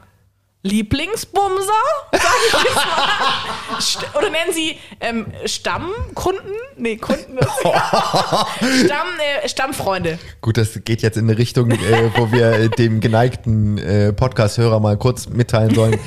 Lieblingsbumser, 0.62 1.72
sag 2.12 2.22
ich 2.46 2.52
jetzt 2.52 2.74
mal. 2.74 3.78
St- 3.78 4.18
Oder 4.18 4.28
nennen 4.28 4.52
sie 4.52 4.76
ähm, 5.00 5.26
Stammkunden? 5.46 6.52
Nee, 6.76 6.96
Kunden. 6.96 7.38
Stamm, 8.84 9.06
äh, 9.42 9.48
Stammfreunde. 9.48 10.18
Gut, 10.42 10.58
das 10.58 10.78
geht 10.84 11.00
jetzt 11.00 11.16
in 11.16 11.28
eine 11.30 11.38
Richtung, 11.38 11.70
äh, 11.70 12.10
wo 12.14 12.30
wir 12.30 12.52
äh, 12.52 12.68
dem 12.68 13.00
geneigten 13.00 13.78
äh, 13.78 14.12
Podcast-Hörer 14.12 14.80
mal 14.80 14.98
kurz 14.98 15.28
mitteilen 15.28 15.74
sollen. 15.74 15.98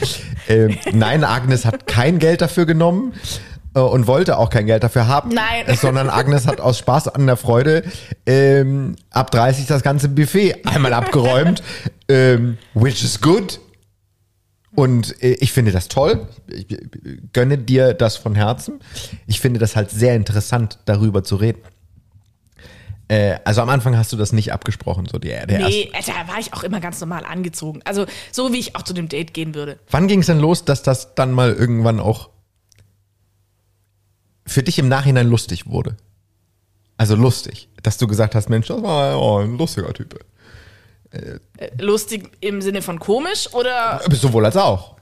Äh, 0.48 0.76
nein, 0.92 1.24
Agnes 1.24 1.66
hat 1.66 1.88
kein 1.88 2.20
Geld 2.20 2.42
dafür 2.42 2.68
genommen 2.68 3.14
äh, 3.74 3.80
und 3.80 4.06
wollte 4.06 4.38
auch 4.38 4.52
kein 4.52 4.68
Geld 4.68 4.84
dafür 4.84 5.08
haben. 5.08 5.30
Nein. 5.34 5.76
Sondern 5.78 6.12
Agnes 6.12 6.46
hat 6.46 6.62
aus 6.62 6.78
Spaß 6.78 7.08
an 7.08 7.26
der 7.26 7.38
Freude 7.38 7.84
ähm, 8.28 8.98
ab 9.10 9.32
30 9.32 9.66
das 9.66 9.82
ganze 9.82 10.10
Buffet 10.10 10.64
einmal 10.68 10.94
abgeräumt, 10.94 11.64
ähm, 12.08 12.60
which 12.76 13.04
is 13.04 13.20
good. 13.20 13.60
Und 14.76 15.22
äh, 15.22 15.34
ich 15.34 15.52
finde 15.52 15.72
das 15.72 15.88
toll. 15.88 16.28
Ich 16.48 16.72
äh, 16.72 16.78
gönne 17.32 17.58
dir 17.58 17.94
das 17.94 18.18
von 18.18 18.36
Herzen. 18.36 18.80
Ich 19.28 19.40
finde 19.40 19.60
das 19.60 19.76
halt 19.76 19.92
sehr 19.92 20.16
interessant, 20.16 20.80
darüber 20.86 21.24
zu 21.24 21.36
reden. 21.36 21.62
Äh, 23.08 23.38
also 23.46 23.62
am 23.62 23.70
Anfang 23.70 23.98
hast 23.98 24.12
du 24.14 24.18
das 24.18 24.32
nicht 24.32 24.52
abgesprochen, 24.54 25.06
so 25.12 25.20
der, 25.20 25.46
der 25.46 25.60
Nee, 25.68 25.90
erste. 25.94 26.12
da 26.12 26.28
war 26.28 26.40
ich 26.40 26.54
auch 26.54 26.64
immer 26.64 26.80
ganz 26.80 27.00
normal 27.02 27.26
angezogen. 27.26 27.82
Also, 27.86 28.06
so 28.32 28.52
wie 28.54 28.60
ich 28.60 28.76
auch 28.76 28.82
zu 28.82 28.94
dem 28.94 29.10
Date 29.10 29.34
gehen 29.34 29.54
würde. 29.54 29.78
Wann 29.92 30.08
ging 30.08 30.22
es 30.22 30.26
denn 30.28 30.40
los, 30.40 30.66
dass 30.66 30.84
das 30.84 31.14
dann 31.16 31.32
mal 31.32 31.54
irgendwann 31.54 32.00
auch 32.00 32.30
für 34.46 34.64
dich 34.64 34.80
im 34.80 34.88
Nachhinein 34.88 35.28
lustig 35.28 35.68
wurde? 35.68 35.98
Also 36.98 37.16
lustig, 37.16 37.70
dass 37.82 37.98
du 37.98 38.08
gesagt 38.08 38.36
hast, 38.36 38.50
Mensch, 38.50 38.68
das 38.68 38.82
war 38.82 39.20
oh, 39.22 39.40
ein 39.40 39.58
lustiger 39.58 39.94
Typ. 39.94 40.20
Äh, 41.14 41.70
lustig 41.80 42.32
im 42.40 42.62
Sinne 42.62 42.82
von 42.82 43.00
komisch 43.00 43.54
oder. 43.54 44.04
Aber 44.04 44.16
Sowohl 44.16 44.46
als 44.46 44.58
auch. 44.58 44.96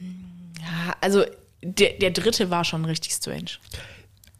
Ja, 0.00 0.96
also, 1.00 1.24
der, 1.62 1.92
der 1.94 2.10
dritte 2.10 2.50
war 2.50 2.64
schon 2.64 2.84
richtig 2.84 3.12
strange. 3.12 3.52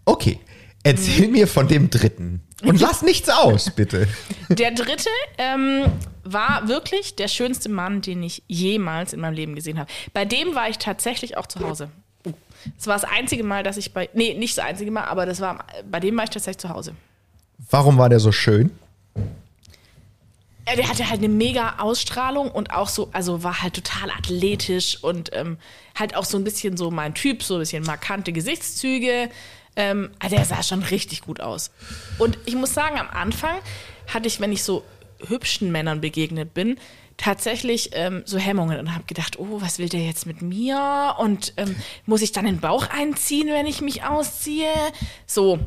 Okay, 0.05 0.41
erzähl 0.83 1.29
mir 1.29 1.47
von 1.47 1.69
dem 1.69 1.91
dritten. 1.91 2.43
Und 2.65 2.81
lass 2.81 3.03
nichts 3.03 3.29
aus, 3.29 3.71
bitte. 3.71 4.09
Der 4.49 4.71
dritte 4.71 5.11
ähm, 5.37 5.85
war 6.23 6.67
wirklich 6.69 7.15
der 7.15 7.29
schönste 7.29 7.69
Mann, 7.69 8.01
den 8.01 8.23
ich 8.23 8.43
jemals 8.47 9.13
in 9.13 9.21
meinem 9.21 9.35
Leben 9.35 9.55
gesehen 9.55 9.79
habe. 9.79 9.91
Bei 10.15 10.25
dem 10.25 10.55
war 10.55 10.71
ich 10.71 10.79
tatsächlich 10.79 11.37
auch 11.37 11.47
zu 11.47 11.61
Hause. 11.61 11.91
Das 12.77 12.87
war 12.87 12.95
das 12.95 13.05
einzige 13.05 13.45
Mal, 13.45 13.63
dass 13.63 13.77
ich 13.77 13.93
bei. 13.93 14.09
Nee, 14.15 14.33
nicht 14.35 14.57
das 14.57 14.65
einzige 14.65 14.91
Mal, 14.91 15.05
aber 15.05 15.27
das 15.27 15.41
war. 15.41 15.67
Bei 15.91 16.01
dem 16.01 16.17
war 16.17 16.25
ich 16.25 16.31
tatsächlich 16.31 16.59
zu 16.59 16.71
Hause. 16.71 16.95
Warum 17.71 17.99
war 17.99 18.09
der 18.09 18.21
so 18.21 18.33
schön? 18.33 18.71
Der 20.67 20.89
hatte 20.89 21.09
halt 21.09 21.19
eine 21.19 21.29
mega 21.29 21.77
Ausstrahlung 21.79 22.51
und 22.51 22.73
auch 22.73 22.89
so, 22.89 23.11
also 23.13 23.43
war 23.43 23.63
halt 23.63 23.75
total 23.75 24.11
athletisch 24.11 25.03
und 25.03 25.31
ähm, 25.35 25.59
halt 25.95 26.17
auch 26.17 26.25
so 26.25 26.39
ein 26.39 26.45
bisschen 26.45 26.77
so 26.77 26.91
mein 26.91 27.15
Typ, 27.15 27.43
so 27.43 27.55
ein 27.55 27.61
bisschen 27.61 27.85
markante 27.85 28.33
Gesichtszüge. 28.33 29.29
Ähm, 29.77 30.11
also 30.21 30.37
der 30.37 30.45
sah 30.45 30.63
schon 30.63 30.83
richtig 30.83 31.21
gut 31.23 31.41
aus. 31.41 31.71
Und 32.19 32.39
ich 32.47 32.55
muss 32.55 32.73
sagen, 32.73 32.99
am 32.99 33.09
Anfang 33.11 33.57
hatte 34.07 34.27
ich, 34.27 34.41
wenn 34.41 34.53
ich 34.53 34.63
so 34.63 34.85
hübschen 35.29 35.71
Männern 35.71 36.01
begegnet 36.01 36.55
bin, 36.55 36.79
tatsächlich 37.17 37.91
ähm, 37.93 38.23
so 38.25 38.39
Hemmungen 38.39 38.79
und 38.81 38.95
habe 38.95 39.05
gedacht, 39.07 39.39
oh, 39.39 39.61
was 39.61 39.79
will 39.79 39.89
der 39.89 40.05
jetzt 40.05 40.27
mit 40.27 40.43
mir? 40.43 41.15
Und 41.19 41.53
ähm, 41.57 41.77
muss 42.07 42.23
ich 42.23 42.33
dann 42.33 42.47
den 42.47 42.61
Bauch 42.61 42.89
einziehen, 42.89 43.49
wenn 43.49 43.67
ich 43.67 43.81
mich 43.81 44.03
ausziehe? 44.05 44.73
So, 45.27 45.59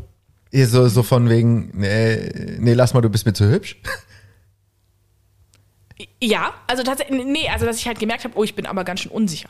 So, 0.51 0.88
so 0.88 1.03
von 1.03 1.29
wegen, 1.29 1.71
nee, 1.73 2.57
nee, 2.60 2.73
lass 2.73 2.93
mal, 2.93 3.01
du 3.01 3.10
bist 3.10 3.25
mir 3.25 3.33
zu 3.33 3.49
hübsch. 3.49 3.77
Ja, 6.21 6.53
also 6.67 6.83
tatsächlich, 6.83 7.25
nee, 7.25 7.49
also 7.49 7.65
dass 7.65 7.77
ich 7.77 7.88
halt 7.88 7.99
gemerkt 7.99 8.23
habe, 8.23 8.38
oh, 8.38 8.43
ich 8.43 8.55
bin 8.55 8.65
aber 8.65 8.83
ganz 8.83 9.01
schön 9.01 9.12
unsicher. 9.12 9.49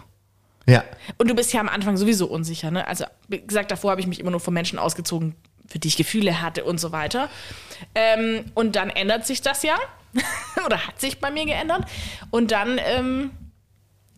Ja. 0.68 0.84
Und 1.18 1.30
du 1.30 1.36
bist 1.36 1.54
ja 1.54 1.62
am 1.62 1.70
Anfang 1.70 1.96
sowieso 1.98 2.28
unsicher, 2.28 2.72
ne? 2.72 2.88
Also, 2.88 3.06
wie 3.28 3.40
gesagt, 3.40 3.72
davor 3.72 3.92
habe 3.92 4.02
ich 4.02 4.08
mich 4.08 4.20
immer 4.20 4.32
nur 4.32 4.42
von 4.42 4.54
Menschen 4.54 4.80
ausgezogen, 4.80 5.36
für 5.66 5.80
die 5.80 5.88
ich 5.88 5.98
Gefühle 5.98 6.42
hatte 6.42 6.66
und 6.66 6.80
so 6.80 6.92
weiter. 6.92 7.30
Ähm, 7.96 8.46
und 8.54 8.76
dann 8.76 8.90
ändert 8.90 9.26
sich 9.26 9.42
das 9.42 9.64
ja. 9.64 9.78
Oder 10.66 10.88
hat 10.88 11.00
sich 11.00 11.20
bei 11.20 11.32
mir 11.32 11.46
geändert. 11.46 11.86
Und 12.32 12.52
dann, 12.52 12.80
ähm, 12.84 13.32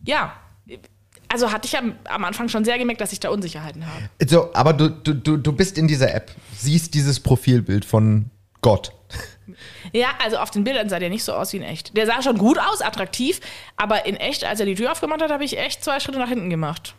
ja. 0.04 0.36
Also 1.28 1.52
hatte 1.52 1.68
ich 1.68 1.78
am, 1.78 1.94
am 2.04 2.24
Anfang 2.24 2.48
schon 2.48 2.64
sehr 2.64 2.78
gemerkt, 2.78 3.00
dass 3.00 3.12
ich 3.12 3.20
da 3.20 3.30
Unsicherheiten 3.30 3.86
habe. 3.86 4.10
So, 4.26 4.52
aber 4.52 4.72
du, 4.72 4.88
du, 4.88 5.14
du, 5.14 5.36
du 5.36 5.52
bist 5.52 5.78
in 5.78 5.86
dieser 5.86 6.12
App, 6.12 6.32
siehst 6.56 6.94
dieses 6.94 7.20
Profilbild 7.20 7.84
von 7.84 8.30
Gott. 8.60 8.92
Ja, 9.92 10.10
also 10.22 10.36
auf 10.36 10.50
den 10.50 10.64
Bildern 10.64 10.88
sah 10.88 10.98
der 10.98 11.10
nicht 11.10 11.24
so 11.24 11.32
aus 11.32 11.52
wie 11.52 11.56
in 11.56 11.62
echt. 11.62 11.96
Der 11.96 12.06
sah 12.06 12.22
schon 12.22 12.38
gut 12.38 12.58
aus, 12.58 12.82
attraktiv, 12.82 13.40
aber 13.76 14.06
in 14.06 14.16
echt, 14.16 14.44
als 14.44 14.60
er 14.60 14.66
die 14.66 14.74
Tür 14.74 14.92
aufgemacht 14.92 15.22
hat, 15.22 15.30
habe 15.30 15.44
ich 15.44 15.58
echt 15.58 15.82
zwei 15.82 15.98
Schritte 15.98 16.18
nach 16.18 16.28
hinten 16.28 16.50
gemacht. 16.50 16.94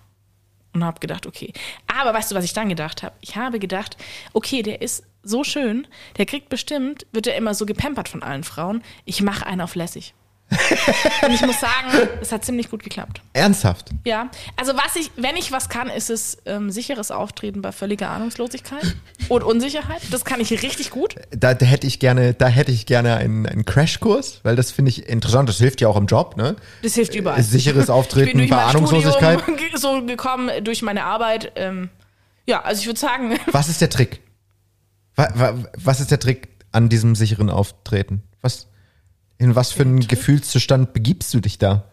Und 0.73 0.83
habe 0.83 0.99
gedacht, 0.99 1.25
okay. 1.25 1.53
Aber 1.87 2.13
weißt 2.13 2.31
du, 2.31 2.35
was 2.35 2.45
ich 2.45 2.53
dann 2.53 2.69
gedacht 2.69 3.03
habe? 3.03 3.15
Ich 3.21 3.35
habe 3.35 3.59
gedacht, 3.59 3.97
okay, 4.33 4.61
der 4.61 4.81
ist 4.81 5.03
so 5.23 5.43
schön, 5.43 5.87
der 6.17 6.25
kriegt 6.25 6.49
bestimmt, 6.49 7.05
wird 7.11 7.27
er 7.27 7.35
immer 7.35 7.53
so 7.53 7.65
gepampert 7.65 8.09
von 8.09 8.23
allen 8.23 8.43
Frauen. 8.43 8.83
Ich 9.05 9.21
mache 9.21 9.45
einen 9.45 9.61
auf 9.61 9.75
lässig. 9.75 10.13
Und 11.25 11.31
ich 11.33 11.41
muss 11.41 11.59
sagen, 11.59 12.09
es 12.21 12.31
hat 12.31 12.43
ziemlich 12.43 12.69
gut 12.69 12.83
geklappt. 12.83 13.21
Ernsthaft? 13.33 13.89
Ja, 14.05 14.29
also 14.57 14.73
was 14.73 14.95
ich, 14.97 15.09
wenn 15.15 15.35
ich 15.37 15.51
was 15.51 15.69
kann, 15.69 15.89
ist 15.89 16.09
es 16.09 16.37
ähm, 16.45 16.69
sicheres 16.71 17.09
Auftreten 17.11 17.61
bei 17.61 17.71
völliger 17.71 18.09
Ahnungslosigkeit 18.09 18.95
und 19.29 19.43
Unsicherheit. 19.43 20.01
Das 20.11 20.25
kann 20.25 20.41
ich 20.41 20.51
richtig 20.61 20.89
gut. 20.89 21.15
Da, 21.31 21.53
da 21.53 21.65
hätte 21.65 21.87
ich 21.87 21.99
gerne, 21.99 22.33
da 22.33 22.47
hätte 22.47 22.71
ich 22.71 22.85
gerne 22.85 23.15
einen, 23.15 23.45
einen 23.45 23.63
Crashkurs, 23.65 24.41
weil 24.43 24.55
das 24.55 24.71
finde 24.71 24.89
ich 24.89 25.07
interessant. 25.07 25.47
Das 25.47 25.57
hilft 25.57 25.79
ja 25.81 25.87
auch 25.87 25.95
im 25.97 26.05
Job, 26.07 26.35
ne? 26.35 26.55
Das 26.83 26.95
hilft 26.95 27.15
überall. 27.15 27.41
Sicheres 27.41 27.83
ich 27.83 27.85
bin 27.87 27.95
Auftreten 27.95 28.49
bei 28.49 28.57
Ahnungslosigkeit. 28.63 29.41
Studium 29.43 29.77
so 29.77 30.05
gekommen 30.05 30.49
durch 30.63 30.81
meine 30.81 31.05
Arbeit. 31.05 31.53
Ähm, 31.55 31.89
ja, 32.45 32.61
also 32.63 32.81
ich 32.81 32.87
würde 32.87 32.99
sagen, 32.99 33.37
Was 33.51 33.69
ist 33.69 33.79
der 33.81 33.89
Trick? 33.89 34.21
Wa- 35.15 35.29
wa- 35.33 35.55
Was 35.77 35.99
ist 36.01 36.11
der 36.11 36.19
Trick 36.19 36.49
an 36.71 36.89
diesem 36.89 37.15
sicheren 37.15 37.49
Auftreten? 37.49 38.23
Was, 38.41 38.67
in 39.41 39.55
was 39.55 39.71
für 39.71 39.81
einen 39.83 40.07
Gefühlszustand 40.07 40.93
begibst 40.93 41.33
du 41.33 41.39
dich 41.39 41.57
da? 41.57 41.85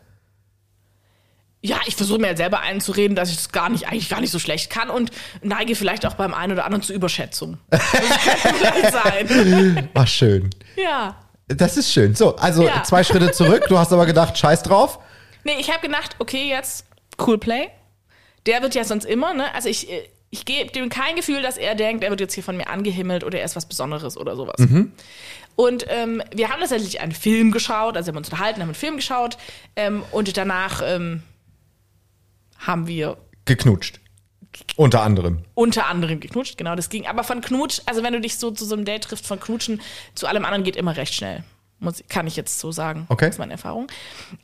ja, 1.61 1.81
ich 1.87 1.97
versuche 1.97 2.21
mir 2.21 2.29
halt 2.29 2.37
selber 2.39 2.61
einzureden, 2.61 3.17
dass 3.17 3.31
ich 3.31 3.37
das 3.37 3.51
gar 3.51 3.69
nicht, 3.69 3.89
eigentlich 3.89 4.09
gar 4.09 4.21
nicht 4.21 4.31
so 4.31 4.39
schlecht 4.39 4.71
kann 4.71 4.91
und 4.91 5.11
neige 5.43 5.75
vielleicht 5.75 6.07
auch 6.07 6.15
beim 6.15 6.33
einen 6.33 6.53
oder 6.53 6.65
anderen 6.65 6.83
zur 6.83 6.95
Überschätzung. 6.95 7.59
Das 7.69 7.83
könnte 7.91 8.55
vielleicht 8.59 8.93
sein. 8.93 9.89
Ach, 9.95 10.07
schön. 10.07 10.51
Ja. 10.77 11.17
Das 11.49 11.77
ist 11.77 11.93
schön. 11.93 12.15
So, 12.15 12.37
also 12.37 12.65
Ja. 12.65 12.85
zwei 12.85 13.03
Schritte 13.03 13.33
zurück. 13.33 13.65
Du 13.69 13.77
hast 13.77 13.93
aber 13.93 14.07
gedacht, 14.07 14.39
scheiß 14.39 14.63
drauf. 14.63 15.01
Nee, 15.43 15.57
ich 15.59 15.69
habe 15.73 15.81
gedacht, 15.85 16.15
okay, 16.21 16.49
jetzt 16.49 16.87
Cool 17.21 17.39
Play. 17.39 17.69
Der 18.47 18.63
wird 18.63 18.77
ja 18.77 18.85
sonst 18.85 19.05
immer, 19.05 19.35
ne? 19.35 19.53
Also 19.53 19.69
ich, 19.69 19.89
ich 20.31 20.45
gebe 20.45 20.71
dem 20.71 20.89
kein 20.91 21.17
Gefühl, 21.17 21.43
dass 21.43 21.57
er 21.57 21.75
denkt, 21.75 22.05
er 22.05 22.11
wird 22.11 22.21
jetzt 22.21 22.35
hier 22.35 22.45
von 22.45 22.57
mir 22.57 22.69
angehimmelt 22.69 23.25
oder 23.25 23.39
er 23.41 23.45
ist 23.45 23.57
was 23.57 23.67
Besonderes 23.67 24.17
oder 24.17 24.37
sowas. 24.37 24.61
Und 25.59 25.87
ähm, 25.89 26.23
wir 26.33 26.51
haben 26.51 26.61
tatsächlich 26.61 27.01
einen 27.01 27.11
Film 27.11 27.51
geschaut, 27.51 27.97
also 27.97 28.07
wir 28.07 28.13
haben 28.13 28.19
uns 28.19 28.29
unterhalten, 28.29 28.61
haben 28.61 28.69
einen 28.69 28.77
Film 28.77 28.95
geschaut 28.95 29.37
ähm, 29.75 30.05
und 30.13 30.37
danach 30.37 30.83
ähm, 30.85 31.25
haben 32.61 32.87
wir 32.87 33.17
Geknutscht. 33.45 33.99
Unter 34.77 35.03
anderem. 35.03 35.43
unter 35.55 35.87
anderem 35.87 36.21
geknutscht, 36.21 36.59
genau, 36.59 36.77
das 36.77 36.91
ging. 36.91 37.09
Aber 37.09 37.25
von 37.25 37.41
Knutsch, 37.41 37.81
also 37.87 38.05
wenn 38.05 38.13
du 38.13 38.21
dich 38.21 38.39
so 38.39 38.53
zu 38.53 38.65
so 38.65 38.77
einem 38.77 38.85
Date 38.85 39.03
triffst, 39.03 39.27
von 39.27 39.41
Knutschen 39.41 39.81
zu 40.15 40.29
allem 40.29 40.45
anderen 40.45 40.63
geht 40.63 40.77
immer 40.77 40.97
recht 40.97 41.13
schnell. 41.13 41.43
Muss, 41.81 42.05
kann 42.09 42.29
ich 42.29 42.37
jetzt 42.37 42.61
so 42.61 42.71
sagen. 42.71 43.07
Okay. 43.09 43.27
Das 43.27 43.35
ist 43.35 43.39
meine 43.41 43.53
Erfahrung. 43.53 43.89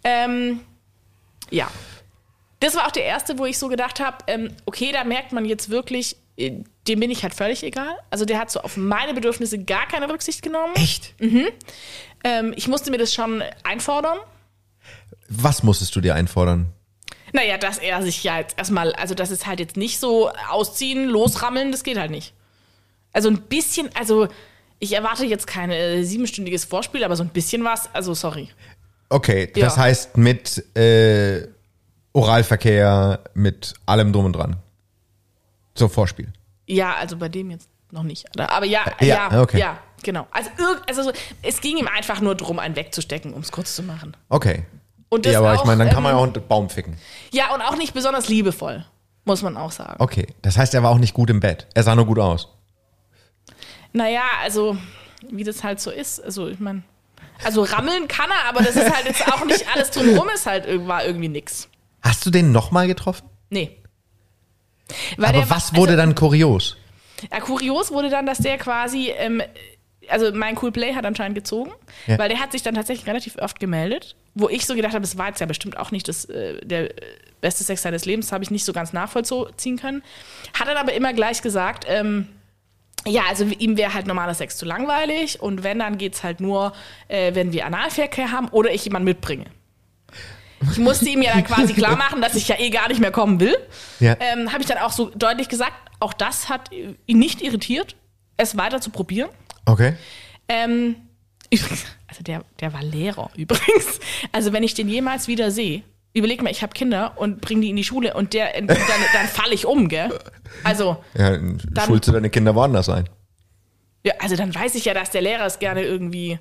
Ähm, 0.02 0.62
ja. 1.50 1.70
Das 2.58 2.74
war 2.74 2.88
auch 2.88 2.92
der 2.92 3.04
erste, 3.04 3.38
wo 3.38 3.46
ich 3.46 3.56
so 3.56 3.68
gedacht 3.68 4.00
habe, 4.00 4.16
ähm, 4.26 4.48
okay, 4.66 4.90
da 4.90 5.04
merkt 5.04 5.30
man 5.30 5.44
jetzt 5.44 5.70
wirklich, 5.70 6.16
dem 6.38 6.64
bin 7.00 7.10
ich 7.10 7.22
halt 7.22 7.34
völlig 7.34 7.62
egal. 7.62 7.94
Also 8.10 8.24
der 8.24 8.38
hat 8.38 8.50
so 8.50 8.60
auf 8.60 8.76
meine 8.76 9.14
Bedürfnisse 9.14 9.58
gar 9.62 9.86
keine 9.86 10.08
Rücksicht 10.08 10.42
genommen. 10.42 10.74
Echt? 10.74 11.14
Ähm, 12.24 12.52
ich 12.56 12.68
musste 12.68 12.90
mir 12.90 12.98
das 12.98 13.14
schon 13.14 13.42
einfordern. 13.62 14.18
Was 15.28 15.62
musstest 15.62 15.94
du 15.96 16.00
dir 16.00 16.14
einfordern? 16.14 16.72
Naja, 17.32 17.58
dass 17.58 17.78
er 17.78 18.02
sich 18.02 18.22
ja 18.22 18.38
jetzt 18.38 18.58
erstmal, 18.58 18.92
also 18.94 19.14
das 19.14 19.30
ist 19.30 19.46
halt 19.46 19.58
jetzt 19.60 19.76
nicht 19.76 19.98
so 19.98 20.30
ausziehen, 20.50 21.08
losrammeln, 21.08 21.72
das 21.72 21.82
geht 21.82 21.98
halt 21.98 22.10
nicht. 22.10 22.32
Also 23.12 23.28
ein 23.28 23.40
bisschen, 23.42 23.90
also 23.94 24.28
ich 24.78 24.92
erwarte 24.92 25.24
jetzt 25.24 25.46
kein 25.46 25.70
äh, 25.70 26.02
siebenstündiges 26.04 26.64
Vorspiel, 26.64 27.02
aber 27.04 27.16
so 27.16 27.22
ein 27.22 27.30
bisschen 27.30 27.64
was, 27.64 27.92
also 27.94 28.14
sorry. 28.14 28.50
Okay, 29.08 29.50
das 29.54 29.76
Ja. 29.76 29.82
heißt 29.82 30.16
mit 30.16 30.64
äh, 30.76 31.46
Oralverkehr, 32.12 33.20
mit 33.34 33.74
allem 33.86 34.12
drum 34.12 34.26
und 34.26 34.32
dran. 34.34 34.56
So 35.76 35.88
Vorspiel. 35.88 36.32
Ja, 36.66 36.94
also 36.94 37.16
bei 37.16 37.28
dem 37.28 37.50
jetzt 37.50 37.68
noch 37.90 38.02
nicht. 38.02 38.26
Aber 38.38 38.66
ja, 38.66 38.84
Ja, 39.00 39.06
ja, 39.30 39.42
okay. 39.42 39.58
ja, 39.58 39.78
genau. 40.02 40.26
Also, 40.30 40.50
also 40.86 41.02
so, 41.04 41.12
es 41.42 41.60
ging 41.60 41.76
ihm 41.76 41.88
einfach 41.88 42.20
nur 42.20 42.34
darum, 42.34 42.58
einen 42.58 42.76
wegzustecken, 42.76 43.32
um 43.34 43.40
es 43.40 43.52
kurz 43.52 43.74
zu 43.74 43.82
machen. 43.82 44.16
Okay. 44.28 44.64
Und 45.08 45.26
das 45.26 45.32
Ja, 45.34 45.38
aber 45.40 45.54
ich 45.54 45.60
auch, 45.60 45.64
meine, 45.64 45.84
dann 45.84 45.92
kann 45.92 46.02
man 46.02 46.12
ja 46.12 46.18
ähm, 46.22 46.30
auch 46.30 46.34
einen 46.34 46.48
Baum 46.48 46.70
ficken. 46.70 46.96
Ja, 47.32 47.54
und 47.54 47.60
auch 47.62 47.76
nicht 47.76 47.94
besonders 47.94 48.28
liebevoll, 48.28 48.84
muss 49.24 49.42
man 49.42 49.56
auch 49.56 49.70
sagen. 49.72 49.96
Okay, 49.98 50.26
das 50.42 50.56
heißt, 50.58 50.74
er 50.74 50.82
war 50.82 50.90
auch 50.90 50.98
nicht 50.98 51.14
gut 51.14 51.30
im 51.30 51.40
Bett. 51.40 51.66
Er 51.74 51.82
sah 51.82 51.94
nur 51.94 52.06
gut 52.06 52.18
aus. 52.18 52.48
Naja, 53.92 54.22
also, 54.42 54.76
wie 55.30 55.44
das 55.44 55.62
halt 55.62 55.80
so 55.80 55.90
ist. 55.90 56.22
Also, 56.22 56.48
ich 56.48 56.58
meine, 56.58 56.82
also 57.44 57.62
rammeln 57.62 58.08
kann 58.08 58.30
er, 58.30 58.48
aber 58.48 58.62
das 58.62 58.74
ist 58.76 58.92
halt 58.92 59.06
jetzt 59.06 59.26
auch 59.32 59.44
nicht 59.44 59.64
alles 59.74 59.90
drumherum, 59.90 60.28
ist 60.34 60.46
halt 60.46 60.66
war 60.86 61.04
irgendwie 61.04 61.28
nix. 61.28 61.68
Hast 62.02 62.26
du 62.26 62.30
den 62.30 62.52
nochmal 62.52 62.86
getroffen? 62.86 63.28
Nee. 63.50 63.78
Weil 65.16 65.30
aber 65.30 65.38
der 65.38 65.50
was 65.50 65.74
wurde 65.74 65.92
also, 65.92 66.02
dann 66.02 66.14
kurios? 66.14 66.76
Ja, 67.32 67.40
kurios 67.40 67.90
wurde 67.90 68.10
dann, 68.10 68.26
dass 68.26 68.38
der 68.38 68.58
quasi, 68.58 69.10
ähm, 69.16 69.42
also 70.08 70.30
mein 70.34 70.58
Cool 70.60 70.72
Play 70.72 70.94
hat 70.94 71.06
anscheinend 71.06 71.34
gezogen, 71.34 71.72
Ja. 72.06 72.18
weil 72.18 72.28
der 72.28 72.40
hat 72.40 72.52
sich 72.52 72.62
dann 72.62 72.74
tatsächlich 72.74 73.06
relativ 73.06 73.36
oft 73.38 73.58
gemeldet, 73.60 74.16
wo 74.34 74.48
ich 74.48 74.66
so 74.66 74.74
gedacht 74.74 74.92
habe, 74.92 75.02
das 75.02 75.16
war 75.16 75.28
jetzt 75.28 75.40
ja 75.40 75.46
bestimmt 75.46 75.78
auch 75.78 75.90
nicht 75.90 76.08
das, 76.08 76.26
äh, 76.26 76.60
der 76.64 76.90
beste 77.40 77.64
Sex 77.64 77.82
seines 77.82 78.04
Lebens, 78.04 78.32
habe 78.32 78.44
ich 78.44 78.50
nicht 78.50 78.64
so 78.64 78.72
ganz 78.72 78.92
nachvollziehen 78.92 79.78
können. 79.78 80.02
Hat 80.58 80.68
dann 80.68 80.76
aber 80.76 80.92
immer 80.92 81.12
gleich 81.12 81.40
gesagt, 81.40 81.84
ähm, 81.88 82.28
ja, 83.06 83.22
also 83.28 83.44
ihm 83.44 83.76
wäre 83.76 83.92
halt 83.94 84.06
normaler 84.06 84.34
Sex 84.34 84.56
zu 84.56 84.64
langweilig 84.64 85.40
und 85.40 85.62
wenn, 85.62 85.78
dann 85.78 85.98
geht's 85.98 86.22
halt 86.22 86.40
nur, 86.40 86.72
äh, 87.08 87.34
wenn 87.34 87.52
wir 87.52 87.66
Analverkehr 87.66 88.32
haben 88.32 88.48
oder 88.48 88.72
ich 88.72 88.84
jemanden 88.84 89.04
mitbringe. 89.06 89.44
Ich 90.72 90.78
musste 90.78 91.08
ihm 91.08 91.22
ja 91.22 91.32
dann 91.32 91.44
quasi 91.44 91.72
klar 91.74 91.96
machen, 91.96 92.20
dass 92.20 92.34
ich 92.34 92.48
ja 92.48 92.58
eh 92.58 92.70
gar 92.70 92.88
nicht 92.88 93.00
mehr 93.00 93.10
kommen 93.10 93.40
will. 93.40 93.56
Ja. 94.00 94.16
Ähm, 94.20 94.52
Habe 94.52 94.60
ich 94.62 94.66
dann 94.66 94.78
auch 94.78 94.92
so 94.92 95.10
deutlich 95.14 95.48
gesagt, 95.48 95.72
auch 96.00 96.12
das 96.12 96.48
hat 96.48 96.70
ihn 96.72 96.96
nicht 97.18 97.42
irritiert, 97.42 97.96
es 98.36 98.56
weiter 98.56 98.80
zu 98.80 98.90
probieren. 98.90 99.30
Okay. 99.66 99.94
Ähm, 100.48 100.96
übrigens, 101.50 101.84
also 102.06 102.22
der, 102.22 102.42
der 102.60 102.72
war 102.72 102.82
Lehrer 102.82 103.30
übrigens. 103.36 104.00
Also 104.32 104.52
wenn 104.52 104.62
ich 104.62 104.74
den 104.74 104.88
jemals 104.88 105.28
wieder 105.28 105.50
sehe, 105.50 105.82
überleg 106.12 106.42
mal, 106.42 106.50
ich 106.50 106.62
habe 106.62 106.72
Kinder 106.74 107.12
und 107.16 107.40
bringe 107.40 107.62
die 107.62 107.70
in 107.70 107.76
die 107.76 107.84
Schule 107.84 108.14
und 108.14 108.34
der, 108.34 108.52
dann, 108.52 108.66
dann 108.66 109.26
falle 109.26 109.54
ich 109.54 109.66
um, 109.66 109.88
gell? 109.88 110.16
Also, 110.62 110.96
Ja, 111.14 111.36
schulst 111.84 112.08
du 112.08 112.12
deine 112.12 112.30
Kinder 112.30 112.54
woanders 112.54 112.88
ein. 112.88 113.08
ja, 114.04 114.12
also 114.20 114.36
dann 114.36 114.54
weiß 114.54 114.74
ich 114.76 114.84
ja, 114.84 114.94
dass 114.94 115.10
der 115.10 115.22
Lehrer 115.22 115.46
es 115.46 115.58
gerne 115.58 115.82
irgendwie, 115.82 116.38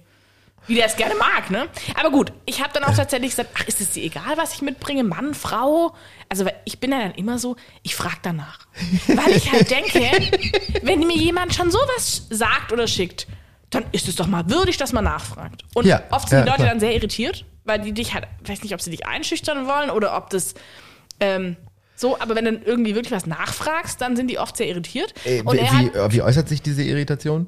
wie 0.68 0.76
der 0.76 0.86
es 0.86 0.96
gerne 0.96 1.16
mag, 1.16 1.50
ne? 1.50 1.68
Aber 2.00 2.12
gut, 2.12 2.32
ich 2.46 2.62
habe 2.62 2.72
dann 2.74 2.84
auch 2.84 2.96
tatsächlich 2.96 3.32
gesagt, 3.32 3.50
ach, 3.56 3.68
ist 3.68 3.82
es 3.82 3.92
dir 3.92 4.04
egal, 4.04 4.38
was 4.38 4.54
ich 4.54 4.62
mitbringe? 4.62 5.04
Mann, 5.04 5.34
Frau? 5.34 5.94
Also 6.30 6.46
ich 6.66 6.80
bin 6.80 6.92
ja 6.92 7.00
dann 7.00 7.14
immer 7.16 7.40
so, 7.40 7.56
ich 7.82 7.96
frage 7.96 8.18
danach. 8.22 8.60
Weil 9.08 9.32
ich 9.36 9.52
halt 9.52 9.70
denke, 9.70 10.00
wenn 10.82 11.00
mir 11.02 11.18
jemand 11.18 11.54
schon 11.54 11.72
sowas 11.72 12.28
sagt 12.30 12.72
oder 12.72 12.88
schickt, 12.88 13.28
dann 13.70 13.86
ist 13.92 14.08
es 14.08 14.16
doch 14.16 14.28
mal 14.28 14.50
würdig, 14.50 14.78
dass 14.78 14.94
man 14.94 15.04
nachfragt. 15.04 15.64
Und 15.74 15.86
Ja, 15.86 16.04
oft 16.12 16.30
sind 16.30 16.40
ja, 16.40 16.44
die 16.44 16.50
Leute 16.50 16.62
klar. 16.62 16.70
dann 16.70 16.80
sehr 16.80 16.94
irritiert, 16.94 17.46
weil 17.66 17.80
die 17.80 17.92
dich 17.92 18.14
halt, 18.14 18.28
weiß 18.46 18.62
nicht, 18.64 18.74
ob 18.74 18.82
sie 18.82 18.92
dich 18.92 19.06
einschüchtern 19.06 19.68
wollen 19.68 19.90
oder 19.90 20.16
ob 20.16 20.30
das 20.30 20.54
ähm, 21.20 21.58
so, 21.96 22.20
aber 22.20 22.36
wenn 22.36 22.46
du 22.46 22.54
dann 22.54 22.64
irgendwie 22.64 22.96
wirklich 22.96 23.12
was 23.12 23.26
nachfragst, 23.26 24.02
dann 24.02 24.16
sind 24.16 24.28
die 24.28 24.40
oft 24.40 24.58
sehr 24.58 24.68
irritiert. 24.68 25.14
Äh, 25.26 25.42
Und 25.44 25.60
wie, 25.60 25.68
hat, 25.70 25.96
äh, 25.96 26.12
wie 26.12 26.22
äußert 26.22 26.50
sich 26.50 26.62
diese 26.62 26.84
Irritation? 26.84 27.48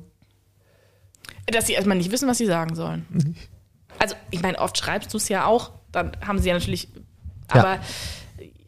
Dass 1.45 1.67
sie 1.67 1.73
erstmal 1.73 1.97
nicht 1.97 2.11
wissen, 2.11 2.27
was 2.27 2.37
sie 2.37 2.45
sagen 2.45 2.75
sollen. 2.75 3.35
Also, 3.99 4.15
ich 4.31 4.41
meine, 4.41 4.59
oft 4.59 4.77
schreibst 4.77 5.13
du 5.13 5.17
es 5.17 5.29
ja 5.29 5.45
auch, 5.45 5.71
dann 5.91 6.11
haben 6.25 6.39
sie 6.39 6.49
ja 6.49 6.55
natürlich, 6.55 6.89
aber, 7.47 7.79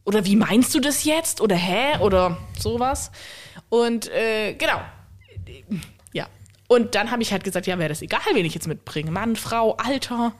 oder 0.06 0.26
wie 0.26 0.36
meinst 0.36 0.74
du 0.74 0.80
das 0.80 1.04
jetzt? 1.04 1.42
Oder 1.42 1.56
hä? 1.56 2.00
Oder 2.00 2.38
sowas. 2.58 3.12
Und 3.70 4.10
äh, 4.10 4.54
genau. 4.54 4.80
Ja. 6.14 6.28
Und 6.68 6.96
dann 6.96 7.12
habe 7.12 7.22
ich 7.22 7.32
halt 7.32 7.44
gesagt, 7.44 7.68
ja, 7.68 7.78
wäre 7.80 7.90
das 7.90 8.02
egal, 8.02 8.22
wen 8.34 8.46
ich 8.46 8.54
jetzt 8.54 8.68
mitbringe. 8.68 9.12
Mann, 9.12 9.36
Frau, 9.36 9.76
Alter. 9.76 10.34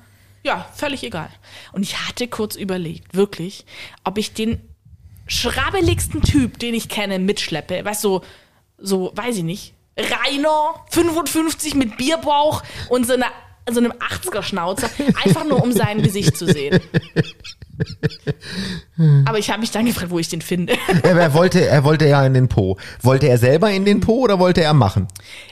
Ja, 0.44 0.70
völlig 0.74 1.04
egal. 1.04 1.30
Und 1.74 1.84
ich 1.84 2.08
hatte 2.08 2.28
kurz 2.28 2.56
überlegt, 2.56 3.16
wirklich, 3.16 3.66
ob 4.06 4.18
ich 4.18 4.34
den 4.34 4.62
schrabbeligsten 5.28 6.22
Typ, 6.22 6.60
den 6.60 6.74
ich 6.74 6.88
kenne, 6.88 7.20
mitschleppe. 7.20 7.84
Weißt 7.84 8.04
du, 8.04 8.22
so, 8.78 9.10
so, 9.10 9.12
weiß 9.16 9.38
ich 9.38 9.44
nicht. 9.44 9.74
Rainer, 9.98 10.76
55 10.92 11.76
mit 11.76 11.98
Bierbauch 11.98 12.64
und 12.90 13.08
so, 13.08 13.14
eine, 13.14 13.26
so 13.70 13.80
einem 13.80 13.92
80er-Schnauzer, 13.94 14.90
einfach 15.26 15.44
nur 15.46 15.62
um 15.64 15.72
sein 15.72 16.02
Gesicht 16.02 16.38
zu 16.38 16.46
sehen. 16.46 16.80
Aber 19.26 19.38
ich 19.38 19.50
habe 19.50 19.60
mich 19.60 19.72
dann 19.72 19.86
gefragt, 19.86 20.10
wo 20.10 20.20
ich 20.20 20.30
den 20.30 20.42
finde. 20.42 20.74
Er, 21.04 21.16
er, 21.16 21.34
wollte, 21.34 21.66
er 21.66 21.84
wollte 21.84 22.08
ja 22.08 22.26
in 22.26 22.34
den 22.34 22.48
Po. 22.48 22.78
Wollte 23.02 23.28
er 23.28 23.38
selber 23.38 23.72
in 23.72 23.86
den 23.86 24.00
Po 24.00 24.22
oder 24.22 24.40
wollte 24.40 24.64
er 24.64 24.74
machen? 24.74 25.08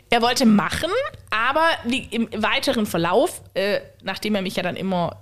Er 0.10 0.22
wollte 0.22 0.46
machen, 0.46 0.90
aber 1.30 1.66
wie 1.86 2.08
im 2.12 2.28
weiteren 2.36 2.86
Verlauf, 2.86 3.42
äh, 3.54 3.80
nachdem 4.04 4.36
er 4.36 4.42
mich 4.42 4.56
ja 4.56 4.64
dann 4.64 4.76
immer, 4.76 5.20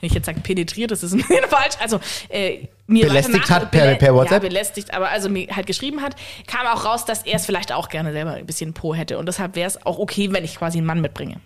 wenn 0.00 0.06
ich 0.08 0.14
jetzt 0.14 0.26
sage 0.26 0.40
penetriert, 0.40 0.90
das 0.90 1.02
ist 1.02 1.12
ein 1.14 1.18
bisschen 1.18 1.44
falsch, 1.48 1.74
also 1.80 2.00
äh, 2.28 2.66
mir 2.86 3.06
Belästigt 3.06 3.50
hat 3.50 3.70
per- 3.70 3.94
per 3.96 4.14
WhatsApp? 4.14 4.42
Ja, 4.42 4.48
belästigt, 4.48 4.92
aber 4.94 5.08
also 5.10 5.28
mir 5.28 5.48
halt 5.54 5.66
geschrieben 5.66 6.02
hat, 6.02 6.16
kam 6.46 6.66
auch 6.66 6.84
raus, 6.84 7.04
dass 7.04 7.22
er 7.24 7.36
es 7.36 7.46
vielleicht 7.46 7.72
auch 7.72 7.88
gerne 7.88 8.12
selber 8.12 8.32
ein 8.32 8.46
bisschen 8.46 8.72
Po 8.74 8.94
hätte 8.94 9.18
und 9.18 9.26
deshalb 9.26 9.56
wäre 9.56 9.68
es 9.68 9.84
auch 9.86 9.98
okay, 9.98 10.32
wenn 10.32 10.44
ich 10.44 10.56
quasi 10.56 10.78
einen 10.78 10.86
Mann 10.86 11.00
mitbringe. 11.00 11.40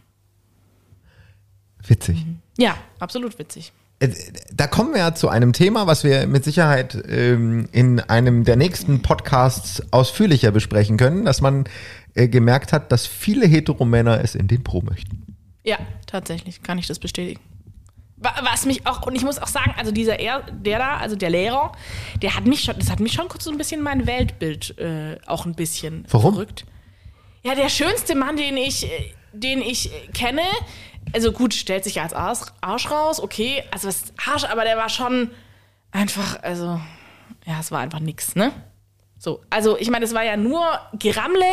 Witzig. 1.86 2.24
Ja, 2.58 2.76
absolut 2.98 3.38
witzig. 3.38 3.72
Äh, 4.00 4.08
Da 4.52 4.66
kommen 4.66 4.92
wir 4.92 5.00
ja 5.00 5.14
zu 5.14 5.28
einem 5.28 5.52
Thema, 5.52 5.86
was 5.86 6.02
wir 6.04 6.26
mit 6.26 6.44
Sicherheit 6.44 6.96
ähm, 7.08 7.68
in 7.72 8.00
einem 8.00 8.44
der 8.44 8.56
nächsten 8.56 9.02
Podcasts 9.02 9.82
ausführlicher 9.92 10.50
besprechen 10.50 10.96
können, 10.96 11.24
dass 11.24 11.40
man 11.40 11.64
äh, 12.14 12.28
gemerkt 12.28 12.72
hat, 12.72 12.90
dass 12.90 13.06
viele 13.06 13.46
Heteromänner 13.46 14.22
es 14.22 14.34
in 14.34 14.48
den 14.48 14.64
Po 14.64 14.80
möchten. 14.80 15.36
Ja, 15.64 15.78
tatsächlich, 16.06 16.62
kann 16.62 16.78
ich 16.78 16.86
das 16.86 16.98
bestätigen. 16.98 17.40
Wa- 18.24 18.34
Was 18.42 18.64
mich 18.66 18.86
auch, 18.86 19.02
und 19.06 19.14
ich 19.14 19.22
muss 19.22 19.38
auch 19.38 19.46
sagen, 19.48 19.74
also 19.76 19.92
dieser 19.92 20.18
er, 20.18 20.40
der 20.50 20.78
da, 20.78 20.96
also 20.96 21.14
der 21.16 21.30
Lehrer, 21.30 21.72
der 22.22 22.34
hat 22.34 22.46
mich 22.46 22.62
schon, 22.64 22.76
das 22.78 22.90
hat 22.90 22.98
mich 23.00 23.12
schon 23.12 23.28
kurz 23.28 23.44
so 23.44 23.50
ein 23.50 23.58
bisschen 23.58 23.82
mein 23.82 24.06
Weltbild 24.06 24.76
äh, 24.78 25.18
auch 25.26 25.46
ein 25.46 25.54
bisschen 25.54 26.04
Warum? 26.10 26.32
verrückt. 26.34 26.64
Ja, 27.42 27.54
der 27.54 27.68
schönste 27.68 28.14
Mann, 28.14 28.36
den 28.36 28.56
ich, 28.56 28.84
äh, 28.90 29.12
den 29.32 29.60
ich 29.62 29.92
äh, 29.92 30.06
kenne, 30.12 30.42
also 31.12 31.30
gut, 31.32 31.52
stellt 31.54 31.84
sich 31.84 32.00
als 32.00 32.14
Arsch, 32.14 32.40
Arsch 32.62 32.90
raus, 32.90 33.20
okay, 33.20 33.62
also 33.70 33.88
was 33.88 34.04
Arsch, 34.26 34.44
aber 34.44 34.64
der 34.64 34.76
war 34.78 34.88
schon 34.88 35.30
einfach, 35.92 36.42
also, 36.42 36.80
ja, 37.46 37.60
es 37.60 37.70
war 37.70 37.80
einfach 37.80 38.00
nix, 38.00 38.34
ne? 38.34 38.52
So, 39.18 39.40
also 39.50 39.78
ich 39.78 39.90
meine, 39.90 40.04
es 40.06 40.12
war 40.14 40.24
ja 40.24 40.36
nur 40.36 40.64
Gerammle, 40.98 41.44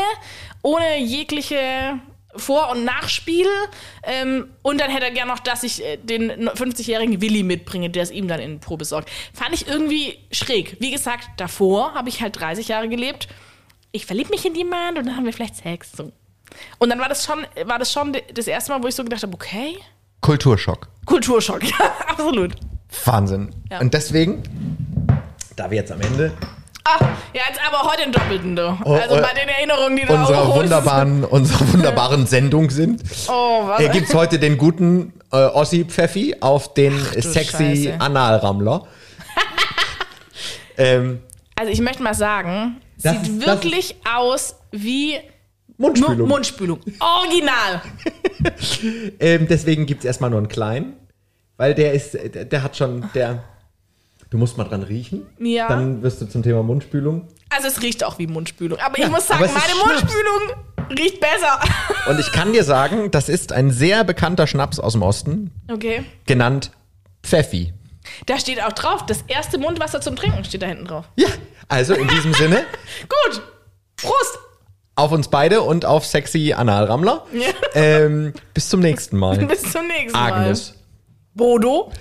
ohne 0.62 1.00
jegliche 1.00 2.00
Vor- 2.36 2.70
und 2.72 2.84
Nachspiel. 2.86 3.48
Ähm, 4.04 4.50
und 4.62 4.80
dann 4.80 4.90
hätte 4.90 5.06
er 5.06 5.12
gern 5.12 5.28
noch, 5.28 5.40
dass 5.40 5.64
ich 5.64 5.84
äh, 5.84 5.98
den 5.98 6.50
50-jährigen 6.50 7.22
Willi 7.22 7.44
mitbringe, 7.44 7.90
der 7.90 8.04
es 8.04 8.12
ihm 8.12 8.28
dann 8.28 8.40
in 8.40 8.60
Probe 8.60 8.86
sorgt. 8.86 9.10
Fand 9.34 9.54
ich 9.54 9.68
irgendwie 9.68 10.18
schräg. 10.32 10.78
Wie 10.80 10.92
gesagt, 10.92 11.30
davor 11.38 11.94
habe 11.94 12.10
ich 12.10 12.22
halt 12.22 12.40
30 12.40 12.68
Jahre 12.68 12.90
gelebt. 12.90 13.28
Ich 13.92 14.06
verlieb 14.06 14.30
mich 14.30 14.46
in 14.46 14.56
jemanden 14.56 15.00
und 15.00 15.06
dann 15.08 15.18
haben 15.18 15.26
wir 15.26 15.34
vielleicht 15.34 15.56
Sex. 15.56 15.92
So. 15.92 16.12
Und 16.80 16.90
dann 16.90 17.00
war 17.00 17.10
das 17.10 17.26
schon, 17.26 17.46
war 17.66 17.80
das 17.80 17.92
schon 17.92 18.16
das 18.34 18.48
erste 18.48 18.72
Mal, 18.72 18.84
wo 18.84 18.88
ich 18.88 18.96
so 18.96 19.04
gedacht 19.04 19.24
habe, 19.24 19.34
okay, 19.34 19.78
Kulturschock. 20.22 20.88
Kulturschock, 21.06 21.64
ja, 21.64 21.96
absolut. 22.08 22.56
Wahnsinn. 23.06 23.54
Ja. 23.72 23.80
Und 23.80 23.94
deswegen, 23.94 24.44
da 25.56 25.72
wir 25.72 25.78
jetzt 25.78 25.92
am 25.92 26.02
Ende 26.02 26.32
Ja, 27.34 27.42
jetzt 27.50 27.60
aber 27.66 27.90
heute 27.90 28.04
einen 28.04 28.12
Doppelten, 28.12 28.56
du. 28.56 28.78
Oh, 28.84 28.94
also 28.94 29.16
oh, 29.16 29.22
bei 29.22 29.34
den 29.40 29.48
Erinnerungen, 29.50 29.96
die 29.98 30.06
du 30.06 30.14
unserer 30.14 30.40
aufholst. 30.42 30.64
wunderbaren, 30.64 31.24
unserer 31.30 31.74
wunderbaren 31.74 32.28
Sendung 32.28 32.70
sind, 32.70 33.02
Oh, 33.30 33.68
was? 33.68 33.80
äh, 33.80 33.90
gibt 33.90 34.10
es 34.10 34.14
heute 34.14 34.38
den 34.40 34.58
guten 34.58 35.14
äh, 35.32 35.38
Ossi 35.38 35.86
Pfeffi 35.86 36.36
auf 36.42 36.74
den 36.74 36.98
sexy 37.00 37.86
Scheiße. 37.86 37.96
Analrammler. 38.02 38.86
ähm, 40.78 41.22
Also 41.56 41.72
ich 41.72 41.82
möchte 41.82 42.04
mal 42.04 42.14
sagen, 42.14 42.78
Das 43.02 43.14
sieht 43.24 43.42
das 43.42 43.48
wirklich 43.48 43.96
aus 44.14 44.56
wie 44.72 45.16
Mundspülung. 45.78 46.18
Mu- 46.20 46.26
Mundspülung. 46.28 46.80
Original. 47.00 47.82
Ähm, 49.20 49.48
deswegen 49.48 49.86
gibt 49.86 50.00
es 50.00 50.06
erstmal 50.06 50.32
nur 50.32 50.40
einen 50.40 50.48
kleinen, 50.48 50.94
weil 51.58 51.76
der 51.76 51.94
ist, 51.94 52.14
der, 52.16 52.44
der 52.46 52.64
hat 52.64 52.76
schon, 52.76 53.08
der, 53.14 53.44
du 54.32 54.38
musst 54.40 54.58
mal 54.58 54.64
dran 54.64 54.82
riechen. 54.82 55.28
Ja. 55.40 55.68
Dann 55.68 56.02
wirst 56.02 56.20
du 56.22 56.26
zum 56.26 56.42
Thema 56.42 56.64
Mundspülung. 56.64 57.28
Also 57.50 57.68
es 57.68 57.82
riecht 57.84 58.04
auch 58.04 58.18
wie 58.18 58.26
Mundspülung. 58.28 58.80
Aber 58.80 58.98
Ja, 58.98 59.06
ich 59.06 59.12
muss 59.12 59.28
sagen, 59.28 59.42
meine. 59.42 59.76
Mundspülung 59.86 60.98
riecht 60.98 61.20
besser. 61.20 61.60
Und 62.10 62.20
ich 62.20 62.32
kann 62.32 62.52
dir 62.54 62.64
sagen, 62.64 63.12
das 63.12 63.30
ist 63.30 63.52
ein 63.54 63.70
sehr 63.72 64.04
bekannter 64.04 64.48
Schnaps 64.48 64.80
aus 64.80 64.94
dem 64.94 65.04
Osten, 65.04 65.52
Okay. 65.72 66.04
genannt 66.26 66.72
Pfeffi. 67.24 67.74
Da 68.26 68.40
steht 68.40 68.62
auch 68.64 68.72
drauf, 68.74 69.06
das 69.06 69.22
erste 69.28 69.60
Mundwasser 69.60 70.02
zum 70.02 70.16
Trinken 70.16 70.44
steht 70.44 70.64
da 70.64 70.66
hinten 70.68 70.86
drauf. 70.86 71.06
Ja, 71.18 71.28
also 71.68 71.94
in 71.94 72.08
diesem 72.08 72.34
Sinne, 72.34 72.64
Gut. 73.02 73.42
Prost. 73.98 74.40
auf 74.96 75.12
uns 75.12 75.28
beide 75.28 75.62
und 75.62 75.86
auf 75.86 76.06
sexy 76.06 76.54
Analrammler. 76.54 77.26
Ja. 77.32 77.48
Ähm, 77.76 78.34
bis 78.56 78.70
zum 78.70 78.80
nächsten 78.80 79.18
Mal. 79.18 79.38
Bis 79.46 79.62
zum 79.72 79.88
nächsten 79.88 80.18
Mal. 80.18 80.34
Agnes. 80.34 80.74
Bodo. 81.36 81.92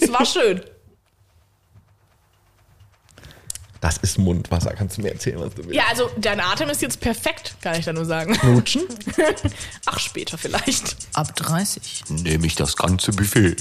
Es 0.00 0.12
war 0.12 0.24
schön. 0.24 0.60
Das 3.80 3.98
ist 3.98 4.18
Mundwasser. 4.18 4.74
Kannst 4.74 4.98
du 4.98 5.02
mir 5.02 5.12
erzählen, 5.12 5.38
was 5.38 5.54
du 5.54 5.58
willst? 5.64 5.74
Ja, 5.74 5.84
also 5.90 6.10
dein 6.16 6.40
Atem 6.40 6.68
ist 6.68 6.82
jetzt 6.82 7.00
perfekt, 7.00 7.54
kann 7.60 7.78
ich 7.78 7.84
da 7.84 7.92
nur 7.92 8.04
sagen. 8.04 8.34
Knutschen? 8.34 8.82
Ach, 9.86 9.98
später 9.98 10.36
vielleicht. 10.36 10.96
Ab 11.14 11.34
30. 11.36 12.04
Nehme 12.08 12.46
ich 12.46 12.56
das 12.56 12.76
ganze 12.76 13.12
Buffet. 13.12 13.56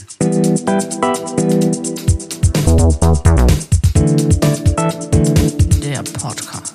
Der 5.83 6.03
Podcast. 6.03 6.73